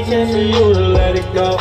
chance 0.00 0.30
for 0.32 0.38
you 0.38 0.72
to 0.72 0.80
let 0.80 1.16
it 1.16 1.26
go. 1.34 1.56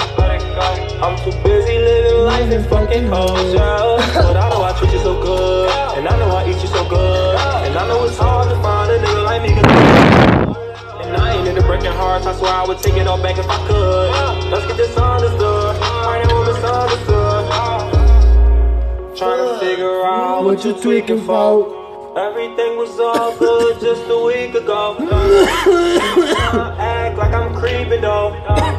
I'm 1.04 1.18
too 1.18 1.32
busy 1.44 1.78
living 1.80 2.24
life 2.24 2.52
and 2.52 2.66
fucking 2.68 3.08
hoes, 3.08 3.54
yeah. 3.54 3.98
But 4.14 4.38
I 4.38 4.50
know 4.50 4.64
I 4.64 4.74
treat 4.78 4.94
you 4.94 5.00
so 5.00 5.22
good, 5.22 5.70
and 5.98 6.08
I 6.08 6.18
know 6.18 6.30
I 6.36 6.50
eat 6.50 6.62
you 6.62 6.68
so 6.68 6.88
good, 6.88 7.36
and 7.66 7.76
I 7.76 7.88
know 7.88 8.06
it's 8.06 8.18
hard 8.18 8.50
to 8.50 8.56
find 8.62 8.92
a 8.92 9.00
nigga 9.00 9.24
like 9.24 9.42
me. 9.42 9.50
And 11.04 11.18
I 11.18 11.34
ain't 11.36 11.48
into 11.48 11.62
breaking 11.64 11.92
hearts. 11.92 12.28
I 12.28 12.34
swear 12.38 12.54
I 12.54 12.66
would 12.68 12.78
take 12.78 12.96
it 12.96 13.08
all 13.08 13.22
back 13.22 13.38
if 13.38 13.50
I 13.50 13.58
could. 13.68 14.12
Let's 14.52 14.66
get 14.68 14.78
this 14.78 14.96
understood. 14.96 15.76
I 15.82 16.24
know 16.28 16.44
misunderstood. 16.46 17.48
Trying 19.18 19.48
to 19.48 19.60
figure 19.60 20.04
out 20.06 20.44
what 20.44 20.64
you 20.64 20.74
tweaking 20.80 21.26
for. 21.26 21.81
Everything 22.16 22.76
was 22.76 23.00
all 23.00 23.34
good 23.38 23.80
just 23.80 24.04
a 24.10 24.20
week 24.20 24.54
ago. 24.54 24.98
I 25.00 26.76
act 26.78 27.18
like 27.18 27.34
I'm 27.34 27.56
creeping 27.56 28.02
though. 28.02 28.36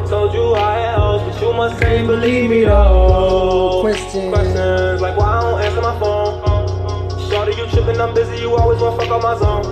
Told 0.07 0.35
you 0.35 0.53
I 0.53 0.93
else, 0.93 1.23
but 1.23 1.41
you 1.41 1.53
must 1.55 1.83
ain't 1.83 2.07
believe 2.09 2.51
me 2.51 2.65
though. 2.65 3.79
Question. 3.81 4.31
Questions 4.31 5.01
like 5.01 5.17
why 5.17 5.39
I 5.39 5.41
don't 5.41 5.63
answer 5.63 5.81
my 5.81 5.99
phone. 5.99 7.31
Shorty, 7.31 7.57
you 7.57 7.67
tripping, 7.69 7.99
I'm 7.99 8.13
busy, 8.13 8.37
you 8.37 8.55
always 8.55 8.83
wanna 8.83 8.99
fuck 8.99 9.11
on 9.11 9.23
my 9.23 9.39
zone. 9.39 9.65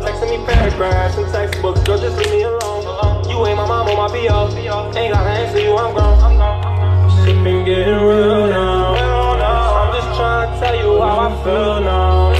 Texting 0.00 0.30
me 0.30 0.46
paragraphs 0.46 1.18
and 1.18 1.30
textbooks, 1.30 1.80
girl, 1.82 1.98
just 1.98 2.16
leave 2.16 2.30
me 2.30 2.42
alone. 2.44 3.28
You 3.28 3.46
ain't 3.46 3.58
my 3.58 3.66
mom 3.66 3.90
or 3.90 4.08
my 4.08 4.10
B.O. 4.10 4.48
Ain't 4.96 5.12
gotta 5.12 5.28
answer 5.28 5.60
you, 5.60 5.76
I'm 5.76 5.92
grown. 5.92 7.26
Shit 7.26 7.44
been 7.44 7.62
getting 7.66 7.92
real 7.92 8.46
now. 8.46 8.94
I'm 8.94 9.92
just 9.92 10.16
trying 10.16 10.48
to 10.50 10.58
tell 10.58 10.74
you 10.74 10.98
how 10.98 11.28
I 11.28 11.44
feel 11.44 11.80
now. 11.82 12.31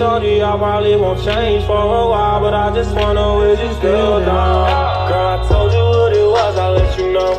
Shorty. 0.00 0.42
I 0.42 0.56
probably 0.56 0.96
won't 0.96 1.22
change 1.22 1.64
for 1.66 1.76
a 1.76 2.08
while, 2.12 2.40
but 2.40 2.54
I 2.54 2.74
just 2.74 2.92
wanna 2.96 3.36
wish 3.36 3.60
you 3.60 3.72
still 3.80 4.20
down. 4.24 4.64
Girl, 5.08 5.28
I 5.34 5.48
told 5.48 5.72
you 5.76 5.84
what 5.94 6.12
it 6.16 6.28
was, 6.36 6.54
I 6.56 6.68
let 6.78 6.98
you 6.98 7.12
know. 7.12 7.32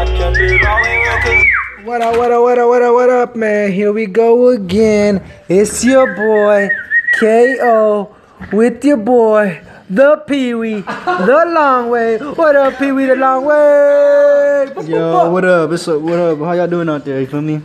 I 0.00 0.04
kept 0.18 0.38
it 0.38 0.66
all 0.70 0.84
in 0.90 0.96
real 1.02 1.18
'cause 1.24 1.42
What 1.84 2.00
up, 2.00 2.16
what 2.16 2.30
up, 2.32 2.42
what 2.42 2.58
up, 2.58 2.68
what 2.68 2.82
up, 2.82 2.94
what 2.94 3.10
up, 3.10 3.36
man? 3.36 3.72
Here 3.72 3.92
we 3.92 4.06
go 4.06 4.48
again. 4.48 5.20
It's 5.48 5.84
your 5.84 6.06
boy, 6.14 6.70
KO, 7.18 8.08
with 8.52 8.84
your 8.84 8.96
boy, 8.96 9.60
the 9.90 10.16
Pee 10.28 10.54
Wee, 10.54 10.84
the 11.30 11.40
long 11.58 11.90
way. 11.90 12.18
What 12.18 12.54
up, 12.56 12.78
Pee 12.78 12.92
Wee, 12.92 13.06
the 13.06 13.16
long 13.16 13.44
way? 13.44 14.68
Yo, 14.86 15.28
what 15.30 15.44
up? 15.44 15.70
What's 15.70 15.88
up? 15.88 16.00
What 16.00 16.18
up? 16.18 16.38
How 16.38 16.52
y'all 16.52 16.68
doing 16.68 16.88
out 16.88 17.04
there? 17.04 17.20
You 17.20 17.26
feel 17.26 17.42
me? 17.42 17.60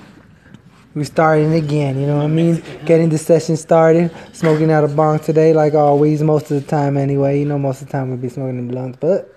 We 0.95 1.04
starting 1.04 1.54
again, 1.54 2.00
you 2.00 2.08
know 2.08 2.18
what 2.18 2.26
I 2.26 2.28
mean? 2.28 2.64
Getting 2.86 3.09
the 3.09 3.20
session 3.20 3.56
started. 3.58 4.12
Smoking 4.34 4.72
out 4.72 4.84
a 4.84 4.88
bong 4.88 5.20
today, 5.20 5.54
like 5.54 5.76
always, 5.76 6.23
most 6.23 6.50
of 6.50 6.62
the 6.62 6.68
time 6.68 6.98
anyway. 6.98 7.40
You 7.40 7.46
know, 7.46 7.59
most 7.59 7.81
of 7.81 7.88
the 7.88 7.92
time 7.92 8.09
we'll 8.09 8.18
be 8.18 8.30
smoking 8.30 8.58
in 8.58 8.68
blunts, 8.68 8.98
but. 9.00 9.36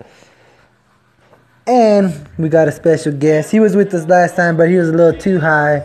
And 1.67 2.27
we 2.37 2.49
got 2.49 2.67
a 2.67 2.71
special 2.71 3.13
guest. 3.13 3.51
He 3.51 3.59
was 3.59 3.75
with 3.75 3.93
us 3.93 4.05
last 4.07 4.35
time, 4.35 4.57
but 4.57 4.67
he 4.67 4.75
was 4.75 4.89
a 4.89 4.93
little 4.93 5.19
too 5.19 5.39
high. 5.39 5.77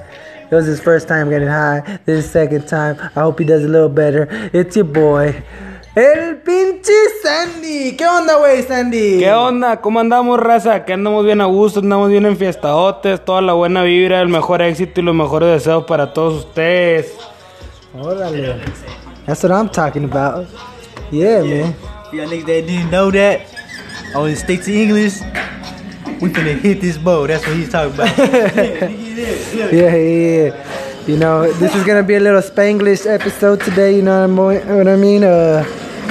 It 0.50 0.54
was 0.54 0.64
his 0.64 0.80
first 0.80 1.06
time 1.06 1.28
getting 1.28 1.48
high. 1.48 2.00
This 2.06 2.18
is 2.18 2.24
his 2.24 2.32
second 2.32 2.66
time. 2.66 2.98
I 2.98 3.20
hope 3.20 3.38
he 3.38 3.44
does 3.44 3.62
a 3.62 3.68
little 3.68 3.90
better. 3.90 4.26
It's 4.54 4.74
your 4.74 4.86
boy, 4.86 5.44
El 5.98 6.36
Pinche 6.36 6.92
Sandy. 7.24 7.96
¿Qué 7.96 8.06
onda, 8.06 8.36
güey, 8.36 8.62
Sandy? 8.62 9.18
¿Qué 9.18 9.32
onda? 9.32 9.80
¿Cómo 9.80 9.98
andamos, 9.98 10.38
raza? 10.38 10.74
Aquí 10.74 10.92
andamos 10.92 11.24
bien 11.24 11.40
a 11.40 11.46
gusto, 11.46 11.80
andamos 11.80 12.08
bien 12.08 12.24
en 12.24 12.36
fiestaotes, 12.36 13.24
toda 13.24 13.42
la 13.42 13.54
buena 13.54 13.82
vibra, 13.82 14.20
el 14.20 14.28
mejor 14.28 14.62
éxito 14.62 15.00
y 15.00 15.02
los 15.02 15.16
mejores 15.16 15.48
deseos 15.48 15.86
para 15.86 16.12
todos 16.12 16.44
ustedes. 16.44 17.16
Órale. 18.00 18.60
That's 19.26 19.42
what 19.42 19.50
I'm 19.50 19.68
talking 19.68 20.04
about. 20.04 20.46
Yeah, 21.10 21.42
man. 21.42 21.74
Y'all 22.12 22.28
niggas 22.28 22.46
that 22.46 22.66
didn't 22.68 22.90
know 22.92 23.10
that, 23.10 23.40
I 24.14 24.18
was 24.18 24.38
stick 24.38 24.62
to 24.66 24.72
English. 24.72 25.20
We 26.20 26.28
finna 26.28 26.60
hit 26.60 26.80
this 26.80 26.96
boat. 26.96 27.26
That's 27.26 27.44
what 27.44 27.56
he's 27.56 27.70
talking 27.70 27.94
about. 27.94 28.16
Yeah, 29.72 29.72
yeah, 29.72 29.96
yeah. 29.96 30.64
You 31.08 31.16
know, 31.16 31.52
this 31.54 31.74
is 31.74 31.82
gonna 31.82 32.04
be 32.04 32.14
a 32.14 32.20
little 32.20 32.40
Spanglish 32.40 33.04
episode 33.04 33.62
today. 33.62 33.96
You 33.96 34.02
know 34.02 34.28
what 34.28 34.62
I 34.62 34.62
mean? 34.62 34.76
What 34.76 34.86
I 34.86 34.96
mean? 34.96 35.24
Uh, 35.24 35.64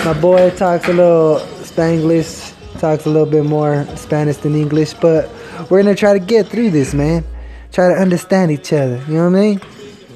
my 0.06 0.14
boy 0.20 0.50
talks 0.52 0.88
a 0.88 0.94
little 0.94 1.40
Spanglish, 1.64 2.54
talks 2.80 3.06
a 3.06 3.10
little 3.10 3.26
bit 3.30 3.46
more 3.46 3.86
Spanish 3.96 4.38
than 4.38 4.56
English, 4.56 4.94
but 4.96 5.30
we're 5.70 5.82
gonna 5.82 5.96
try 5.96 6.14
to 6.14 6.20
get 6.20 6.48
through 6.48 6.72
this, 6.72 6.94
man. 6.94 7.24
Try 7.72 7.90
to 7.94 7.96
understand 8.00 8.52
each 8.52 8.72
other. 8.74 9.02
You 9.08 9.16
know 9.16 9.30
what 9.30 9.38
I 9.38 9.42
mean? 9.42 9.62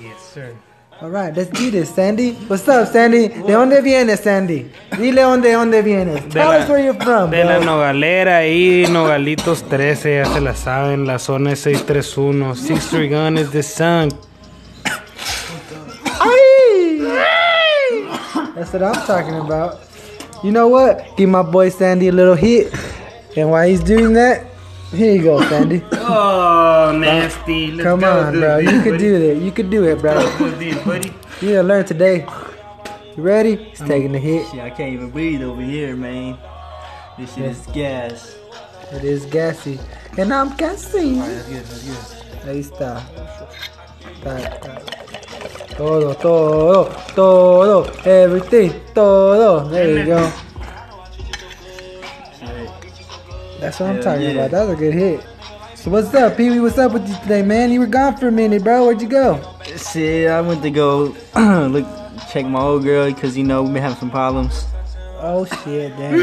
Yes, 0.02 0.20
sir. 0.34 0.56
All 1.02 1.10
right, 1.10 1.36
let's 1.36 1.50
do 1.50 1.72
this, 1.72 1.90
Sandy. 1.94 2.34
What's 2.48 2.68
up, 2.68 2.88
Sandy? 2.88 3.28
¿De 3.28 3.54
dónde 3.54 3.82
vienes, 3.82 4.20
Sandy? 4.20 4.72
Dile 4.98 5.22
dónde, 5.22 5.52
dónde 5.52 5.82
vienes. 5.84 6.30
Tell 6.30 6.52
us 6.52 6.70
where 6.70 6.80
you're 6.84 6.94
from, 6.94 7.32
De 7.32 7.44
la. 7.44 7.60
Nogalera 7.60 8.38
ahí, 8.38 8.86
Nogalitos 8.90 9.64
13, 9.64 10.16
ya 10.18 10.26
se 10.26 10.40
la 10.42 10.54
saben, 10.56 11.06
la 11.08 11.18
zona 11.18 11.54
es 11.54 11.60
631. 11.62 12.56
Six 12.56 12.88
Three 12.90 13.10
Gun 13.10 13.38
is 13.38 13.50
the 13.52 13.64
sun. 13.64 14.10
That's 18.62 18.74
what 18.74 18.84
I'm 18.84 19.08
talking 19.08 19.40
about. 19.40 19.80
You 20.44 20.52
know 20.52 20.68
what? 20.68 21.18
Give 21.18 21.28
my 21.28 21.42
boy 21.42 21.70
Sandy 21.70 22.10
a 22.10 22.12
little 22.12 22.36
hit. 22.36 22.72
And 23.36 23.50
while 23.50 23.68
he's 23.68 23.82
doing 23.82 24.14
that, 24.14 24.46
here 24.92 25.16
you 25.16 25.24
go, 25.24 25.42
Sandy. 25.50 25.82
Oh, 25.94 26.96
nasty. 26.96 27.72
Let's 27.72 27.84
Come 27.84 28.04
on, 28.04 28.34
do 28.34 28.40
bro. 28.42 28.62
this, 28.62 28.72
You 28.72 28.82
could 28.84 29.00
do 29.00 29.20
that. 29.28 29.44
You 29.44 29.52
could 29.52 29.70
do 29.72 29.84
it, 29.86 30.00
bro. 30.00 30.14
This, 30.60 30.78
buddy. 30.86 31.12
You 31.42 31.54
gotta 31.54 31.68
learn 31.68 31.86
today. 31.86 32.28
You 33.18 33.24
ready? 33.24 33.56
He's 33.56 33.80
taking 33.80 34.12
the 34.12 34.20
hit. 34.20 34.48
Shit, 34.52 34.60
I 34.60 34.70
can't 34.70 34.94
even 34.94 35.10
breathe 35.10 35.42
over 35.42 35.62
here, 35.62 35.96
man. 35.96 36.38
This 37.18 37.34
shit 37.34 37.46
is 37.46 37.66
gas. 37.74 38.36
It 38.92 39.04
is 39.04 39.26
gassy. 39.26 39.80
And 40.20 40.32
I'm 40.32 40.56
gassy. 40.56 41.16
That's 41.16 41.48
good. 41.50 41.66
That's 41.66 41.84
good. 41.84 42.48
Ahí 42.48 42.60
está. 42.60 43.02
Está, 44.22 44.38
está. 44.40 44.91
Todo, 45.78 46.14
todo, 46.14 46.90
todo, 47.16 47.84
everything, 48.06 48.74
todo. 48.94 49.70
There 49.70 50.00
you 50.00 50.06
go. 50.06 50.32
That's 53.60 53.80
what 53.80 53.90
I'm 53.90 54.02
talking 54.02 54.24
yeah. 54.24 54.32
about. 54.32 54.52
That 54.52 54.68
was 54.68 54.70
a 54.72 54.76
good 54.76 54.94
hit. 54.94 55.24
So 55.76 55.90
what's 55.90 56.14
up, 56.14 56.36
Pee 56.36 56.50
Wee? 56.50 56.60
What's 56.60 56.78
up 56.78 56.92
with 56.92 57.08
you 57.08 57.16
today, 57.22 57.42
man? 57.42 57.72
You 57.72 57.80
were 57.80 57.88
gone 57.88 58.18
for 58.18 58.28
a 58.28 58.32
minute, 58.32 58.64
bro. 58.64 58.86
Where'd 58.86 59.02
you 59.02 59.08
go? 59.08 59.40
Shit, 59.78 60.30
I 60.30 60.42
went 60.42 60.62
to 60.64 60.72
go 60.72 61.16
look, 61.36 61.88
check 62.32 62.46
my 62.46 62.60
old 62.60 62.84
girl 62.84 63.12
because 63.12 63.38
you 63.38 63.44
know 63.44 63.64
we've 63.64 63.74
been 63.74 63.82
having 63.82 63.98
some 63.98 64.12
problems. 64.12 64.66
Oh 65.20 65.46
shit, 65.46 65.96
damn. 65.98 66.20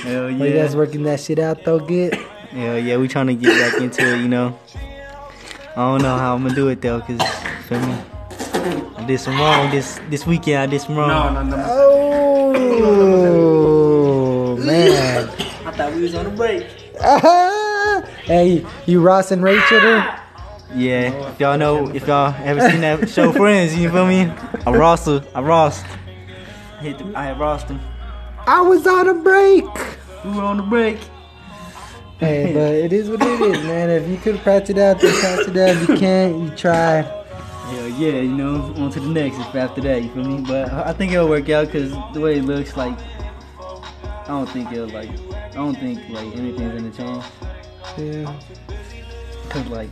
Hell 0.00 0.22
Well, 0.22 0.30
you 0.30 0.52
guys 0.54 0.74
working 0.74 1.04
that 1.04 1.20
shit 1.20 1.38
out 1.38 1.64
though, 1.64 1.78
good. 1.78 2.14
Hell 2.14 2.78
yeah, 2.78 2.96
we 2.96 3.06
trying 3.06 3.28
to 3.28 3.34
get 3.34 3.72
back 3.72 3.80
into 3.80 4.02
it, 4.02 4.20
you 4.20 4.28
know. 4.28 4.58
I 5.76 5.92
don't 5.92 6.02
know 6.02 6.18
how 6.18 6.34
I'm 6.34 6.42
gonna 6.42 6.54
do 6.54 6.68
it 6.68 6.80
though, 6.80 7.00
cause 7.00 7.20
feel 7.68 7.80
me. 7.80 8.17
I 8.60 9.04
did 9.06 9.26
wrong 9.26 9.70
this 9.70 9.98
this 10.10 10.26
weekend. 10.26 10.72
this 10.72 10.84
did 10.86 10.96
wrong. 10.96 11.34
No, 11.34 11.42
no, 11.42 11.56
no. 11.56 11.64
Oh 11.68 12.52
man. 14.58 15.28
I 15.64 15.70
thought 15.72 15.94
we 15.94 16.02
was 16.02 16.14
on 16.14 16.26
a 16.26 16.30
break. 16.30 16.64
hey, 18.24 18.64
you 18.86 19.00
Ross 19.00 19.30
and 19.30 19.42
Rachel 19.42 19.80
there? 19.80 20.20
Yeah, 20.74 21.30
if 21.30 21.40
y'all 21.40 21.56
know, 21.56 21.88
if 21.94 22.06
y'all 22.06 22.34
ever 22.44 22.60
seen 22.70 22.82
that 22.82 23.08
show 23.08 23.32
Friends, 23.32 23.74
you 23.76 23.90
feel 23.90 24.06
me? 24.06 24.30
I 24.66 24.70
Ross, 24.70 25.06
her- 25.06 25.24
I 25.34 25.40
Rossed. 25.40 25.86
I 26.78 26.82
hit 26.82 26.98
the, 26.98 27.10
I 27.16 27.24
had 27.26 27.38
Rossed 27.38 27.68
him. 27.68 27.80
I 28.46 28.60
was 28.60 28.86
on 28.86 29.08
a 29.08 29.14
break. 29.14 29.64
We 30.24 30.30
were 30.32 30.42
on 30.42 30.60
a 30.60 30.64
break. 30.64 30.98
Hey, 32.18 32.52
but 32.52 32.74
it 32.74 32.92
is 32.92 33.08
what 33.08 33.22
it 33.22 33.40
is, 33.40 33.62
man. 33.62 33.90
If 33.90 34.08
you 34.08 34.16
could 34.16 34.38
practice 34.40 34.70
it 34.70 34.78
out, 34.78 34.98
then 35.00 35.14
patch 35.20 35.46
it 35.46 35.56
out. 35.56 35.76
If 35.76 35.88
you 35.88 35.96
can't, 35.98 36.36
you 36.42 36.50
try. 36.56 37.02
Hell 37.68 37.88
yeah, 37.88 38.20
you 38.20 38.34
know, 38.34 38.74
on 38.78 38.90
to 38.92 39.00
the 39.00 39.08
next 39.08 39.38
after 39.54 39.80
that, 39.82 40.02
you 40.02 40.08
feel 40.10 40.24
me? 40.24 40.42
But 40.46 40.72
I 40.72 40.90
I 40.90 40.92
think 40.92 41.12
it'll 41.12 41.28
work 41.28 41.48
out 41.50 41.66
because 41.66 41.92
the 42.14 42.20
way 42.20 42.38
it 42.38 42.44
looks, 42.44 42.76
like, 42.76 42.96
I 43.60 44.24
don't 44.28 44.48
think 44.48 44.72
it'll, 44.72 44.88
like, 44.88 45.10
I 45.34 45.54
don't 45.54 45.74
think, 45.74 45.98
like, 46.10 46.34
anything's 46.36 46.74
gonna 46.74 46.90
change. 46.90 47.24
Yeah. 47.98 48.40
Cause, 49.50 49.66
like, 49.66 49.90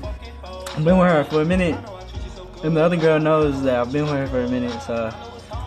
I've 0.75 0.85
been 0.85 0.99
with 0.99 1.09
her 1.09 1.25
for 1.25 1.43
a 1.43 1.45
minute. 1.45 1.79
And 2.65 2.77
the 2.77 2.81
other 2.83 2.97
girl 2.97 3.21
knows 3.21 3.63
that 3.63 3.79
I've 3.79 3.93
been 3.93 4.05
with 4.05 4.15
her 4.15 4.27
for 4.27 4.41
a 4.41 4.49
minute, 4.49 4.81
so, 4.83 5.13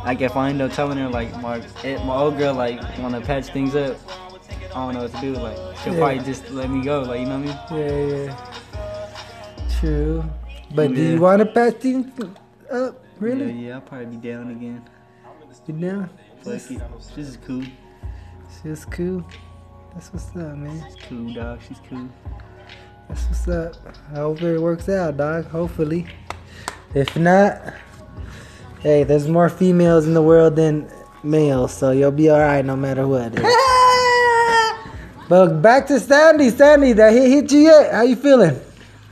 like, 0.04 0.22
if 0.22 0.36
I 0.36 0.50
end 0.50 0.62
up 0.62 0.74
telling 0.74 0.98
her, 0.98 1.10
like, 1.10 1.30
my, 1.42 1.62
eh, 1.84 2.04
my 2.06 2.16
old 2.16 2.38
girl, 2.38 2.56
like, 2.56 2.82
wanna 2.98 3.22
patch 3.22 3.48
things 3.48 3.76
up, 3.76 3.98
I 4.72 4.74
don't 4.74 4.94
know 4.94 5.02
what 5.04 5.14
to 5.16 5.22
do. 5.22 5.34
Like, 5.34 5.58
she'll 5.84 5.94
Yeah. 5.94 6.00
probably 6.00 6.20
just 6.20 6.50
let 6.52 6.70
me 6.70 6.82
go, 6.84 7.02
like, 7.02 7.20
you 7.20 7.26
know 7.28 7.40
what 7.40 7.72
I 7.72 7.76
mean? 7.76 8.12
Yeah, 8.12 8.26
yeah. 8.26 8.36
True. 9.80 10.24
But 10.76 10.94
do 10.94 11.02
you 11.02 11.20
want 11.20 11.40
to 11.40 11.46
patch 11.46 11.76
things 11.76 12.08
up? 12.72 13.04
Really? 13.20 13.52
Yeah, 13.52 13.68
yeah, 13.68 13.76
I'll 13.76 13.82
probably 13.82 14.18
be 14.18 14.30
down 14.30 14.52
again. 14.52 14.84
You 15.68 15.74
down? 15.76 16.10
Fuck 16.42 16.54
it. 16.72 16.82
This 17.16 17.28
is 17.28 17.38
cool. 17.46 17.64
She's 18.62 18.86
cool. 18.86 19.24
That's 19.94 20.14
what's 20.14 20.30
up, 20.30 20.58
man. 20.58 20.84
She's 20.88 21.04
cool, 21.08 21.34
dog. 21.34 21.60
She's 21.68 21.78
cool. 21.90 22.08
That's 23.08 23.26
what's 23.26 23.48
up. 23.48 23.76
I 24.12 24.18
hope 24.18 24.42
it 24.42 24.60
works 24.60 24.90
out, 24.90 25.18
dog. 25.18 25.46
Hopefully. 25.46 26.08
If 26.94 27.16
not, 27.18 27.74
hey, 28.82 29.04
there's 29.04 29.28
more 29.28 29.50
females 29.50 30.08
in 30.08 30.14
the 30.14 30.24
world 30.24 30.56
than 30.56 30.90
males, 31.24 31.74
so 31.74 31.92
you'll 31.92 32.12
be 32.12 32.32
alright 32.32 32.66
no 32.66 32.76
matter 32.76 33.08
what. 33.08 33.34
But 35.30 35.62
back 35.62 35.86
to 35.88 36.00
Sandy. 36.00 36.50
Sandy, 36.50 36.94
that 36.94 37.14
hit 37.14 37.30
hit 37.30 37.52
you 37.52 37.60
yet? 37.60 37.94
How 37.94 38.02
you 38.02 38.16
feeling? 38.16 38.60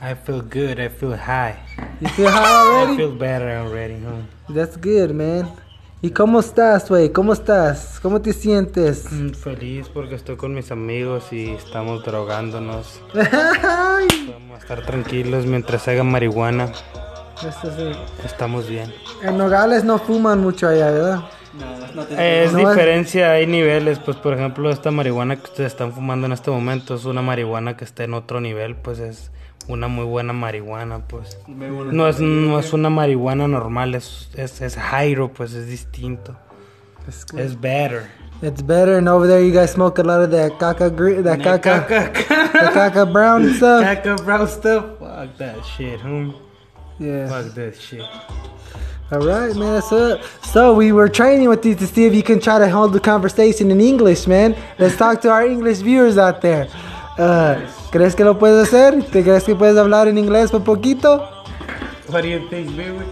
I 0.00 0.14
feel 0.14 0.42
good. 0.42 0.78
I 0.78 0.88
feel 0.88 1.16
high. 1.16 1.56
You 2.00 2.08
feel 2.10 2.30
high 2.30 2.44
I 2.44 2.66
already? 2.82 2.96
feel 2.96 3.12
better 3.18 3.58
already, 3.58 3.94
huh? 3.94 4.22
That's 4.54 4.76
good, 4.76 5.10
man. 5.12 5.48
¿Y 6.00 6.10
cómo 6.10 6.38
estás, 6.38 6.88
güey? 6.88 7.10
¿Cómo 7.10 7.32
estás? 7.32 7.98
¿Cómo 8.00 8.20
te 8.20 8.32
sientes? 8.32 9.10
Mm, 9.10 9.30
Feliz 9.30 9.88
porque 9.88 10.14
estoy 10.14 10.36
con 10.36 10.54
mis 10.54 10.70
amigos 10.70 11.32
y 11.32 11.50
estamos 11.50 12.04
drogándonos. 12.04 13.00
Vamos 13.14 14.54
a 14.54 14.58
estar 14.58 14.86
tranquilos 14.86 15.44
mientras 15.46 15.88
haga 15.88 16.04
marihuana. 16.04 16.66
Esto 17.44 17.70
sí. 17.76 17.90
Estamos 18.24 18.68
bien. 18.68 18.92
En 19.24 19.36
Nogales 19.38 19.82
no 19.82 19.98
fuman 19.98 20.38
mucho 20.40 20.68
allá, 20.68 20.90
¿verdad? 20.92 21.20
No, 21.58 21.94
not 21.96 22.08
the 22.08 22.14
Eh, 22.14 22.44
Es 22.44 22.52
No, 22.52 22.60
es- 22.60 22.68
diferencia, 22.68 23.32
hay 23.32 23.48
niveles, 23.48 23.98
pues 23.98 24.16
por 24.18 24.34
ejemplo 24.34 24.70
esta 24.70 24.92
marihuana 24.92 25.34
que 25.34 25.44
ustedes 25.44 25.72
están 25.72 25.92
fumando 25.92 26.26
en 26.28 26.32
este 26.32 26.52
momento 26.52 26.94
es 26.94 27.04
una 27.06 27.22
marihuana 27.22 27.76
que 27.76 27.84
está 27.84 28.04
en 28.04 28.14
otro 28.14 28.40
nivel, 28.40 28.76
pues 28.76 29.00
es 29.00 29.32
una 29.68 29.88
muy 29.88 30.04
buena 30.04 30.32
marihuana, 30.32 31.00
pues. 31.06 31.36
No 31.46 32.08
es, 32.08 32.20
no 32.20 32.58
es 32.58 32.72
una 32.72 32.90
marihuana 32.90 33.46
normal, 33.46 33.94
es, 33.94 34.28
es, 34.34 34.60
es 34.60 34.76
Jairo, 34.76 35.28
pues 35.32 35.52
es 35.54 35.66
distinto. 35.66 36.36
It's. 37.06 37.24
Es 37.36 37.58
better. 37.60 38.10
It's 38.40 38.62
better, 38.62 38.98
and 38.98 39.08
over 39.08 39.26
there 39.26 39.42
you 39.42 39.52
guys 39.52 39.72
smoke 39.72 39.98
a 39.98 40.02
lot 40.04 40.20
of 40.22 40.30
that 40.30 40.58
caca, 40.60 40.94
gre- 40.94 41.22
that 41.22 41.40
caca, 41.40 41.88
the 41.88 42.70
caca 42.72 43.12
brown 43.12 43.52
stuff. 43.56 43.82
Caca 43.84 44.24
brown 44.24 44.46
stuff. 44.46 44.98
Fuck 45.00 45.36
that 45.38 45.64
shit, 45.64 46.00
homie. 46.00 46.34
Yeah. 47.00 47.28
Fuck 47.28 47.54
that 47.54 47.76
shit. 47.80 48.02
All 49.10 49.20
right, 49.20 49.56
man. 49.56 49.74
That's 49.74 49.90
up. 49.90 50.20
So 50.44 50.74
we 50.74 50.92
were 50.92 51.08
training 51.08 51.48
with 51.48 51.64
you 51.64 51.74
to 51.74 51.86
see 51.86 52.04
if 52.04 52.14
you 52.14 52.22
can 52.22 52.40
try 52.40 52.58
to 52.58 52.68
hold 52.68 52.92
the 52.92 53.00
conversation 53.00 53.70
in 53.70 53.80
English, 53.80 54.26
man. 54.26 54.54
Let's 54.78 54.96
talk 54.96 55.20
to 55.22 55.30
our 55.30 55.44
English 55.46 55.78
viewers 55.78 56.18
out 56.18 56.40
there. 56.42 56.68
Uh, 57.18 57.56
¿Crees 57.90 58.14
que 58.14 58.24
lo 58.24 58.38
puedes 58.38 58.68
hacer? 58.68 59.02
¿Te 59.04 59.22
crees 59.22 59.44
que 59.44 59.54
puedes 59.54 59.76
hablar 59.76 60.06
en 60.08 60.18
inglés 60.18 60.50
por 60.50 60.62
poquito? 60.62 61.20
What 62.10 62.22
do 62.22 62.28
you 62.28 62.48
think, 62.48 62.70
baby? 62.76 63.04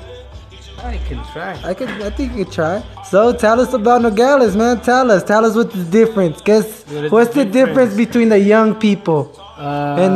I 0.79 0.99
can 1.09 1.21
try. 1.33 1.55
I 1.69 1.75
could. 1.75 1.89
I 2.03 2.11
think 2.11 2.33
you 2.37 2.45
could 2.45 2.53
try. 2.53 2.83
So 3.11 3.33
tell 3.33 3.59
us 3.61 3.73
about 3.75 4.03
Nogales, 4.03 4.55
man. 4.55 4.81
Tell 4.81 5.11
us. 5.11 5.25
Tell 5.25 5.45
us 5.45 5.57
what's 5.57 5.75
the 5.75 5.85
difference. 5.85 6.41
Guess 6.43 6.85
What 6.89 7.05
is 7.05 7.11
what's 7.13 7.35
the 7.35 7.45
the 7.45 7.51
difference 7.51 7.91
difference? 7.95 7.97
between 7.97 8.29
the 8.29 8.39
young 8.39 8.75
people 8.75 9.33
Uh, 9.59 9.97
and, 9.99 10.15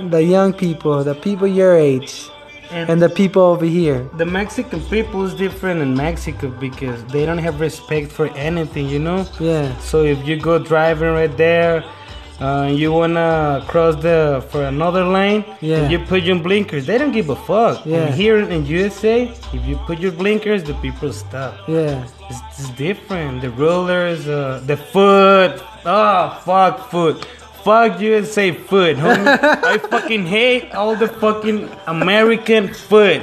and 0.00 0.10
the 0.10 0.22
young 0.22 0.52
people, 0.52 1.04
the 1.04 1.14
people 1.14 1.46
your 1.46 1.74
age, 1.76 2.28
and 2.72 2.90
and 2.90 3.00
the 3.00 3.08
people 3.08 3.42
over 3.42 3.64
here. 3.64 4.04
the 4.18 4.26
Mexican 4.26 4.80
people 4.90 5.24
is 5.24 5.34
different 5.34 5.80
in 5.80 5.94
Mexico 5.96 6.48
because 6.60 6.98
they 7.12 7.24
don't 7.24 7.38
have 7.38 7.60
respect 7.60 8.10
for 8.10 8.26
anything, 8.36 8.88
you 8.88 8.98
know? 8.98 9.24
Yeah. 9.38 9.70
So 9.78 10.02
if 10.02 10.18
you 10.26 10.36
go 10.36 10.58
driving 10.58 11.12
right 11.14 11.34
there, 11.36 11.84
uh, 12.42 12.66
you 12.80 12.92
wanna 12.92 13.64
cross 13.68 13.94
the 14.06 14.18
for 14.50 14.62
another 14.64 15.04
lane, 15.04 15.44
Yeah. 15.60 15.88
you 15.92 15.98
put 16.12 16.22
your 16.28 16.38
blinkers, 16.46 16.86
they 16.86 16.98
don't 16.98 17.12
give 17.12 17.30
a 17.30 17.36
fuck. 17.36 17.76
Yeah. 17.86 17.96
And 18.06 18.14
here 18.22 18.38
in 18.56 18.66
USA, 18.66 19.16
if 19.56 19.62
you 19.68 19.76
put 19.88 19.98
your 20.04 20.12
blinkers, 20.12 20.60
the 20.64 20.74
people 20.84 21.12
stop. 21.12 21.54
Yeah. 21.68 22.04
It's, 22.30 22.40
it's 22.58 22.70
different. 22.70 23.42
The 23.42 23.50
rulers, 23.50 24.20
uh, 24.28 24.60
the 24.66 24.76
foot. 24.92 25.54
Oh 25.84 26.40
fuck 26.44 26.74
foot. 26.90 27.18
Fuck 27.64 28.00
USA 28.00 28.52
foot, 28.52 28.96
homie. 28.96 29.26
I 29.64 29.78
fucking 29.78 30.26
hate 30.26 30.72
all 30.72 30.96
the 30.96 31.06
fucking 31.06 31.70
American 31.86 32.74
food. 32.74 33.22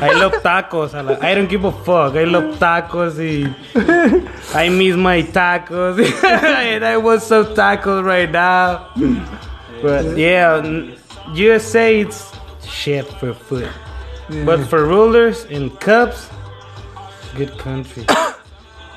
I 0.00 0.12
love 0.14 0.32
tacos. 0.44 0.94
I, 0.94 1.00
like, 1.00 1.24
I 1.24 1.34
don't 1.34 1.48
give 1.48 1.64
a 1.64 1.72
fuck. 1.72 2.14
I 2.14 2.22
love 2.22 2.56
tacos. 2.60 3.18
I 4.54 4.68
miss 4.68 4.94
my 4.96 5.22
tacos. 5.22 5.98
and 6.24 6.84
I 6.84 6.96
want 6.98 7.22
some 7.22 7.46
tacos 7.46 8.04
right 8.04 8.30
now. 8.30 8.90
But 9.82 10.16
yeah, 10.16 10.62
USA 11.34 12.00
it's 12.00 12.32
shit 12.64 13.06
for 13.14 13.34
foot. 13.34 13.68
But 14.44 14.66
for 14.66 14.84
rulers 14.84 15.44
and 15.46 15.78
cups, 15.80 16.30
good 17.34 17.56
country. 17.58 18.04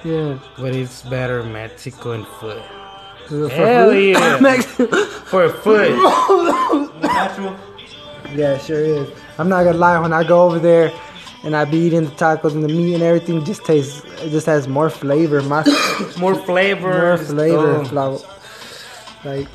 Yeah. 0.04 0.40
But 0.58 0.74
it's 0.74 1.04
better 1.04 1.44
Mexico 1.44 2.14
and 2.14 2.26
foot. 2.26 2.64
For 3.32 3.48
Hell 3.50 3.94
yeah. 3.94 4.38
For 5.32 5.50
foot. 5.50 5.92
natural. 7.02 7.56
Yeah, 8.34 8.58
sure 8.60 8.80
is. 8.80 9.10
I'm 9.38 9.50
not 9.50 9.64
gonna 9.66 9.78
lie. 9.78 10.00
When 10.00 10.14
I 10.14 10.24
go 10.24 10.44
over 10.44 10.58
there 10.58 10.90
and 11.44 11.54
I 11.54 11.66
be 11.66 11.78
eating 11.80 12.06
the 12.06 12.12
tacos 12.12 12.54
and 12.54 12.64
the 12.64 12.70
meat 12.70 12.94
and 12.94 13.04
everything, 13.04 13.44
just 13.44 13.66
tastes. 13.66 14.04
It 14.22 14.30
just 14.30 14.46
has 14.46 14.70
more 14.70 14.90
flavor. 14.90 15.42
My 15.42 15.66
More 16.18 16.36
flavor. 16.36 16.94
more 16.94 17.18
flavor. 17.18 17.84
Oh. 17.94 18.26
Like, 19.26 19.48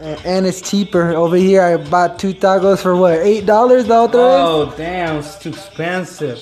a- 0.00 0.20
and 0.24 0.46
it's 0.46 0.60
cheaper 0.68 1.10
over 1.14 1.34
here. 1.34 1.62
I 1.62 1.76
bought 1.78 2.20
two 2.20 2.32
tacos 2.32 2.80
for 2.80 2.94
what? 2.94 3.18
Eight 3.18 3.44
dollars 3.44 3.86
the 3.86 3.94
other? 3.94 4.20
Oh 4.20 4.72
damn, 4.76 5.16
it's 5.16 5.36
too 5.38 5.48
expensive. 5.48 6.38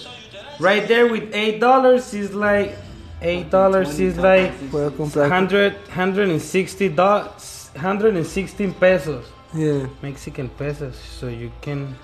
Right 0.58 0.86
there 0.86 1.06
with 1.10 1.34
eight 1.34 1.60
dollars 1.60 2.12
is 2.12 2.34
like 2.34 2.76
eight 3.22 3.50
dollars 3.50 4.00
is 4.00 4.16
like 4.18 4.52
Voy 4.70 4.86
a 4.86 4.90
comprar- 4.90 5.28
hundred 5.28 5.76
hundred 5.88 6.28
and 6.28 6.40
sixty 6.40 6.88
dollars 6.88 7.70
hundred 7.76 8.16
and 8.16 8.26
sixteen 8.26 8.72
pesos. 8.74 9.24
Yeah. 9.54 9.86
Mexican 10.02 10.48
pesos. 10.48 10.96
So 11.18 11.28
you 11.28 11.50
can 11.60 11.94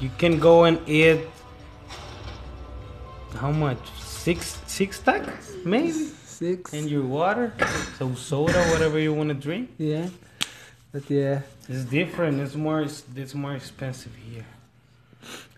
you 0.00 0.10
can 0.18 0.38
go 0.38 0.64
and 0.64 0.78
eat 0.88 1.20
how 3.36 3.50
much? 3.50 3.78
Six 4.00 4.58
six 4.66 5.00
tacos? 5.00 5.64
Maybe. 5.64 5.92
Six. 5.92 6.72
And 6.72 6.90
your 6.90 7.02
water. 7.02 7.52
So 7.98 8.14
soda, 8.14 8.60
whatever 8.72 8.98
you 8.98 9.12
wanna 9.12 9.34
drink. 9.34 9.70
Yeah. 9.78 10.08
But 10.92 11.08
yeah. 11.10 11.40
It's 11.68 11.84
different. 11.84 12.40
It's 12.40 12.54
more. 12.54 12.82
It's 12.82 13.34
more 13.34 13.54
expensive 13.54 14.12
here. 14.28 14.44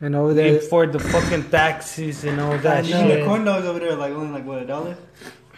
And 0.01 0.15
over 0.15 0.35
They 0.35 0.53
there. 0.53 0.61
for 0.61 0.87
the 0.87 0.99
fucking 0.99 1.45
taxes 1.51 2.25
and 2.25 2.41
all 2.41 2.59
that 2.59 2.79
And 2.79 2.87
shit. 2.87 2.97
then 2.97 3.21
the 3.21 3.25
corn 3.27 3.45
dogs 3.45 3.65
over 3.67 3.79
there, 3.79 3.95
like 3.97 4.13
only 4.13 4.33
like 4.33 4.45
what 4.47 4.63
a 4.63 4.67
dollar. 4.67 4.97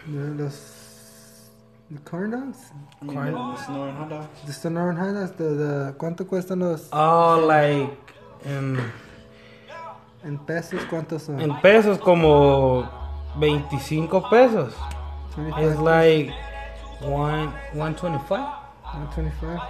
the, 0.07 0.21
los- 0.45 1.51
the 1.91 1.99
corn 2.01 2.31
dogs. 2.31 2.59
And 3.01 3.11
you 3.11 3.17
got 3.17 3.57
the 3.57 3.65
snoring 3.65 3.95
hot 3.97 4.09
dogs. 4.09 4.29
The 4.47 4.53
Sonoran 4.53 4.97
hot 4.97 5.15
dogs. 5.15 5.31
The, 5.33 5.45
the 5.45 5.95
¿Cuánto 5.99 6.27
cuestan 6.27 6.61
los? 6.61 6.89
Oh, 6.93 7.45
like 7.47 7.91
en, 8.45 8.79
En 10.25 10.39
pesos, 10.39 10.81
¿cuántos 10.91 11.23
son? 11.23 11.41
en 11.41 11.61
pesos 11.61 11.99
como 11.99 12.89
25 13.39 14.29
pesos. 14.31 14.75
25 15.37 15.61
It's 15.71 15.81
like 15.81 16.31
one 17.03 17.53
125. 17.75 18.29
125. 18.83 19.61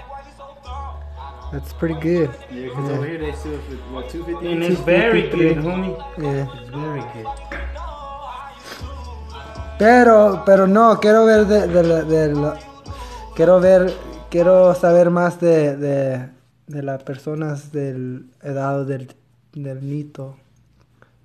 That's 1.53 1.73
pretty 1.75 1.95
good. 2.00 2.31
Yeah, 2.50 2.69
because 2.69 2.91
over 2.91 3.07
here 3.07 3.19
they 3.19 3.33
sell 3.33 3.55
it 3.55 3.61
for 3.69 3.95
what 3.95 4.11
two 4.11 4.25
fifty. 4.25 4.53
And 4.53 4.62
it's 4.65 4.81
very 4.81 5.29
good, 5.31 5.59
homie. 5.59 5.97
Yeah. 6.19 6.47
It's 6.61 6.71
very 6.71 7.00
good. 7.15 7.26
Pero, 9.79 10.43
pero 10.47 10.67
no, 10.67 10.99
quiero 11.00 11.25
ver 11.26 11.47
de, 11.47 11.67
de, 11.69 11.83
la- 11.83 12.03
de 12.03 12.35
la- 12.35 12.59
quiero 13.35 13.61
ver, 13.61 13.93
quiero 14.31 14.75
saber 14.75 15.11
más 15.11 15.38
de, 15.38 15.76
de, 15.76 16.29
de 16.67 16.83
las 16.83 17.03
personas 17.03 17.73
del 17.73 18.26
edad 18.43 18.85
del, 18.87 19.15
del 19.53 19.83
mito. 19.83 20.37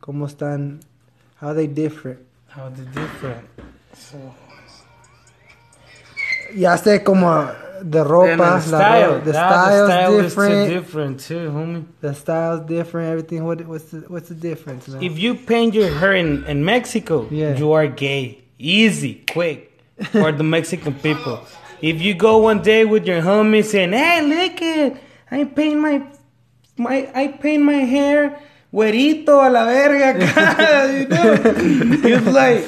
¿Cómo 0.01 0.25
están? 0.27 0.81
How 1.41 1.53
they 1.55 1.67
different? 1.67 2.19
How 2.55 2.69
the 2.69 2.83
different. 2.83 3.47
Ya 6.55 6.77
sé 6.77 7.03
como 7.03 7.47
de 7.89 8.03
ropa, 8.03 8.37
the 8.37 8.59
style. 8.61 9.19
the 9.21 9.33
style's 9.33 9.79
the 9.79 9.87
style 9.87 10.13
is 10.19 10.23
different. 10.25 10.67
too 10.69 10.73
different 10.73 11.19
too, 11.19 11.49
homie. 11.51 11.85
The 12.01 12.13
style's 12.13 12.61
different. 12.67 13.09
Everything. 13.09 13.43
What 13.45 13.65
what's 13.67 13.85
the 13.85 13.99
what's 14.07 14.29
the 14.29 14.35
difference, 14.35 14.87
man? 14.87 15.01
If 15.03 15.17
you 15.19 15.35
paint 15.35 15.73
your 15.73 15.89
hair 15.93 16.13
in, 16.13 16.43
in 16.45 16.63
Mexico, 16.65 17.27
Yeah. 17.31 17.55
you 17.57 17.71
are 17.73 17.87
gay. 17.87 18.41
Easy, 18.59 19.23
quick. 19.31 19.67
For 20.11 20.31
the 20.31 20.43
Mexican 20.43 20.93
people. 20.95 21.39
If 21.81 22.01
you 22.01 22.13
go 22.15 22.37
one 22.39 22.61
day 22.61 22.85
with 22.85 23.05
your 23.05 23.21
homie 23.21 23.63
saying, 23.63 23.93
Hey, 23.93 24.21
look 24.21 24.61
it, 24.61 24.97
I 25.29 25.43
paint 25.45 25.79
my 25.79 26.01
my 26.77 27.09
I 27.13 27.27
paint 27.27 27.63
my 27.63 27.81
hair 27.85 28.39
güerito 28.73 29.41
a 29.45 29.49
la 29.49 29.65
verga, 29.65 30.17
you 30.99 31.07
know? 31.07 31.35
It's 32.15 32.27
like 32.27 32.63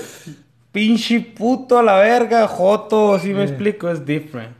pinche 0.73 1.35
puto 1.35 1.79
a 1.79 1.83
la 1.83 1.99
verga, 2.01 2.47
joto, 2.47 3.19
si 3.19 3.33
me 3.33 3.43
explico, 3.45 3.89
it's 3.91 3.99
different. 4.01 4.55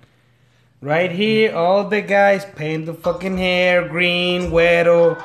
Right 0.84 1.10
here, 1.12 1.56
all 1.56 1.88
the 1.88 2.02
guys 2.02 2.44
paint 2.58 2.88
the 2.88 2.94
fucking 2.94 3.38
hair 3.38 3.88
green, 3.88 4.52
güero, 4.52 5.16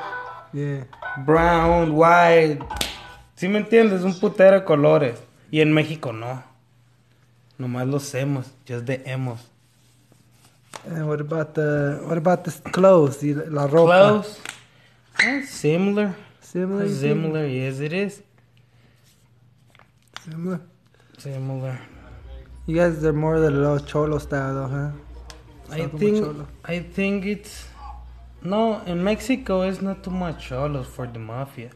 yeah. 0.53 0.85
brown, 1.25 1.91
white. 1.91 2.59
¿Sí 3.35 3.49
me 3.49 3.59
entiendes? 3.59 4.03
Un 4.03 4.13
putero 4.13 4.59
de 4.61 4.63
colores. 4.63 5.19
Y 5.51 5.59
en 5.59 5.73
México 5.73 6.13
no. 6.13 6.41
Nomás 7.57 7.87
los 7.87 8.13
hemos, 8.15 8.45
just 8.65 8.85
the 8.85 9.01
hemos. 9.05 9.39
And 10.85 11.09
what 11.09 11.19
about 11.19 11.55
the 11.55 11.99
what 12.05 12.17
about 12.17 12.45
the 12.45 12.51
clothes? 12.71 13.17
The- 13.17 13.49
La 13.51 13.67
ropa. 13.67 14.21
Clothes? 14.21 14.39
eh, 15.25 15.41
similar. 15.45 16.15
Similar. 16.39 16.87
Similar, 16.87 17.45
yes 17.47 17.81
it 17.81 17.91
is. 17.91 18.23
Similar. 20.23 20.61
Similar. 21.17 21.79
You 22.65 22.77
guys 22.77 23.03
are 23.03 23.11
more 23.11 23.41
the 23.41 23.51
little 23.51 23.79
cholo 23.79 24.19
style, 24.19 24.53
though, 24.53 24.67
huh? 24.67 24.91
I 25.71 25.87
think. 25.87 26.47
I 26.65 26.79
think 26.79 27.25
it's 27.25 27.67
no 28.41 28.81
in 28.85 29.03
Mexico 29.03 29.61
it's 29.63 29.81
not 29.81 30.03
too 30.03 30.11
much 30.11 30.47
cholos 30.47 30.87
for 30.87 31.05
the 31.07 31.19
mafia 31.19 31.71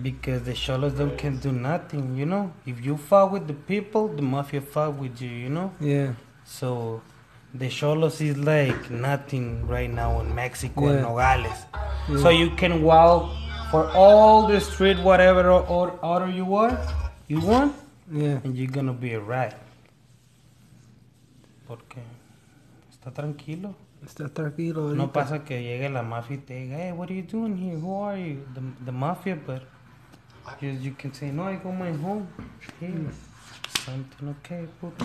because 0.00 0.42
the 0.44 0.54
cholos 0.54 0.92
don't 0.94 1.16
can 1.18 1.38
do 1.38 1.52
nothing. 1.52 2.16
You 2.16 2.26
know, 2.26 2.52
if 2.66 2.84
you 2.84 2.96
fight 2.96 3.30
with 3.30 3.46
the 3.46 3.54
people, 3.54 4.08
the 4.08 4.22
mafia 4.22 4.60
fight 4.60 4.94
with 4.94 5.20
you. 5.20 5.30
You 5.30 5.48
know, 5.50 5.72
Yeah. 5.80 6.12
so 6.44 7.02
the 7.54 7.68
cholos 7.68 8.20
is 8.20 8.36
like 8.38 8.90
nothing 8.90 9.66
right 9.66 9.90
now 9.90 10.20
in 10.20 10.34
Mexico 10.34 10.86
and 10.86 10.94
Yeah. 11.00 11.02
Nogales. 11.02 11.58
Yeah. 12.08 12.18
So 12.22 12.28
you 12.30 12.50
can 12.56 12.82
walk 12.82 13.30
for 13.70 13.90
all 13.94 14.46
the 14.48 14.60
street, 14.60 14.98
whatever 15.00 15.50
or, 15.50 15.60
or 15.66 15.90
order 16.02 16.28
you 16.30 16.44
want, 16.46 16.78
you 17.26 17.40
want, 17.40 17.74
Yeah. 18.10 18.40
and 18.44 18.56
you're 18.56 18.70
gonna 18.70 18.92
be 18.94 19.14
alright. 19.16 19.54
Porque 21.66 22.00
está 23.08 23.22
tranquilo. 23.22 23.74
Está 24.04 24.28
tranquilo. 24.28 24.94
No 24.94 25.02
ahorita. 25.02 25.12
pasa 25.12 25.44
que 25.44 25.62
llegue 25.62 25.88
la 25.88 26.02
mafia 26.02 26.36
y 26.36 26.38
te 26.38 26.54
diga, 26.54 26.78
hey, 26.78 26.92
what 26.92 27.08
are 27.10 27.16
you 27.16 27.26
doing 27.26 27.56
here? 27.56 27.76
Who 27.76 28.04
are 28.04 28.18
you? 28.18 28.44
The, 28.54 28.84
the 28.84 28.92
mafia, 28.92 29.36
but 29.36 29.62
you, 30.60 30.70
you 30.70 30.94
can 30.94 31.12
say, 31.12 31.30
no, 31.30 31.44
I 31.44 31.56
go 31.56 31.72
my 31.72 31.92
home. 31.92 32.28
Here. 32.80 32.92
Something 33.84 34.28
okay, 34.40 34.66
puto. 34.80 35.04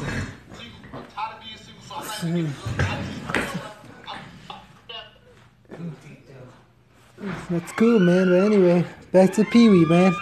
That's 7.49 7.71
cool, 7.73 7.99
man. 7.99 8.29
But 8.29 8.43
anyway, 8.45 8.85
back 9.11 9.33
to 9.33 9.45
Pee 9.45 9.69
Wee, 9.69 9.85
man. 9.85 10.13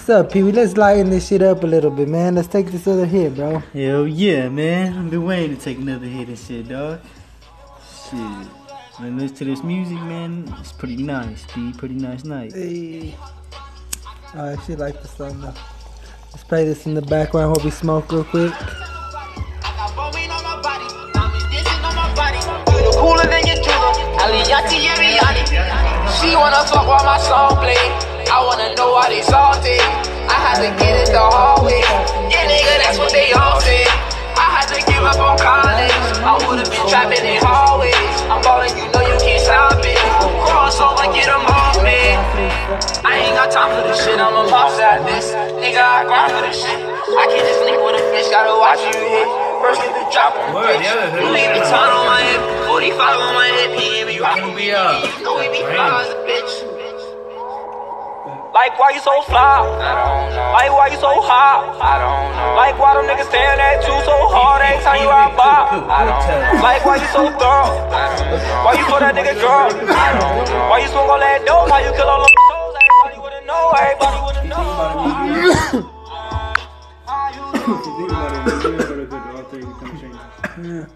What's 0.00 0.08
up, 0.08 0.32
Pee 0.32 0.42
Wee? 0.42 0.50
Let's 0.50 0.78
lighten 0.78 1.10
this 1.10 1.28
shit 1.28 1.42
up 1.42 1.62
a 1.62 1.66
little 1.66 1.90
bit, 1.90 2.08
man. 2.08 2.34
Let's 2.34 2.48
take 2.48 2.72
this 2.72 2.86
other 2.88 3.04
hit, 3.04 3.34
bro. 3.34 3.58
Hell 3.58 4.08
yeah, 4.08 4.48
man. 4.48 4.96
I've 4.96 5.10
been 5.10 5.26
waiting 5.26 5.58
to 5.58 5.62
take 5.62 5.76
another 5.76 6.06
hit 6.06 6.28
and 6.28 6.38
shit, 6.38 6.68
dog. 6.68 7.02
Shit. 8.08 8.18
And 8.98 9.20
listen 9.20 9.36
to 9.36 9.44
this 9.44 9.62
music, 9.62 9.98
man, 9.98 10.52
it's 10.58 10.72
pretty 10.72 10.96
nice, 10.96 11.44
B. 11.54 11.74
Pretty 11.76 11.96
nice 11.96 12.24
night. 12.24 12.54
Hey. 12.54 13.14
Oh, 14.34 14.46
I 14.46 14.52
actually 14.54 14.76
like 14.76 15.02
the 15.02 15.06
song 15.06 15.38
though. 15.42 15.52
Let's 16.30 16.44
play 16.44 16.64
this 16.64 16.86
in 16.86 16.94
the 16.94 17.02
background 17.02 17.54
while 17.54 17.62
we 17.62 17.70
smoke 17.70 18.10
real 18.10 18.24
quick. 18.24 18.54
Cooler 22.96 23.26
than 23.28 23.46
your 23.46 23.56
jeweler, 23.56 23.92
Alianti 24.16 24.80
Ariani. 24.80 25.44
She 26.18 26.34
wanna 26.34 26.64
fuck 26.64 26.88
while 26.88 27.04
my 27.04 27.18
song 27.18 27.56
play. 27.56 28.09
I 28.30 28.44
wanna 28.46 28.74
know 28.76 28.92
why 28.92 29.08
they 29.10 29.22
salty. 29.22 29.78
I 30.30 30.38
had 30.38 30.62
to 30.62 30.70
get 30.78 31.08
in 31.08 31.12
the 31.12 31.18
hallway. 31.18 31.82
Yeah, 32.30 32.46
nigga, 32.46 32.78
that's 32.78 32.98
what 32.98 33.10
they 33.12 33.32
all 33.32 33.60
say. 33.60 33.82
I 34.38 34.46
had 34.54 34.66
to 34.70 34.78
give 34.86 35.02
up 35.02 35.18
on 35.18 35.36
college. 35.36 35.90
I 36.22 36.38
would've 36.46 36.70
been 36.70 36.86
trapping 36.88 37.26
in 37.26 37.42
hallways. 37.42 38.09
Like, 58.60 58.76
why 58.78 58.90
you 58.90 59.00
so 59.00 59.22
fly? 59.22 59.64
Like, 60.52 60.68
why 60.68 60.92
you 60.92 61.00
so 61.00 61.08
hot? 61.24 61.80
Like, 62.60 62.76
why 62.76 62.92
them 62.92 63.08
niggas 63.08 63.32
staring 63.32 63.56
at 63.56 63.80
you 63.80 63.96
so 64.04 64.12
hard 64.28 64.60
every 64.60 64.84
time 64.84 65.00
you 65.00 65.08
ride 65.08 65.32
by? 65.32 65.80
Like, 66.60 66.84
why 66.84 67.00
you 67.00 67.08
so 67.08 67.32
thorough? 67.40 67.72
Why 68.60 68.76
you 68.76 68.84
for 68.84 69.00
that 69.00 69.16
nigga 69.16 69.32
girl? 69.40 69.72
Why 70.68 70.84
you 70.84 70.92
smoke 70.92 71.08
all 71.08 71.16
that 71.16 71.40
dope? 71.48 71.72
Why 71.72 71.88
you 71.88 71.92
kill 71.96 72.04
all 72.04 72.20
those 72.20 72.36
souls? 72.52 72.76
Everybody 72.84 73.16
wanna 73.24 73.48
know, 73.48 73.72
everybody 73.80 74.20
wanna 74.28 74.44
know. 74.44 75.00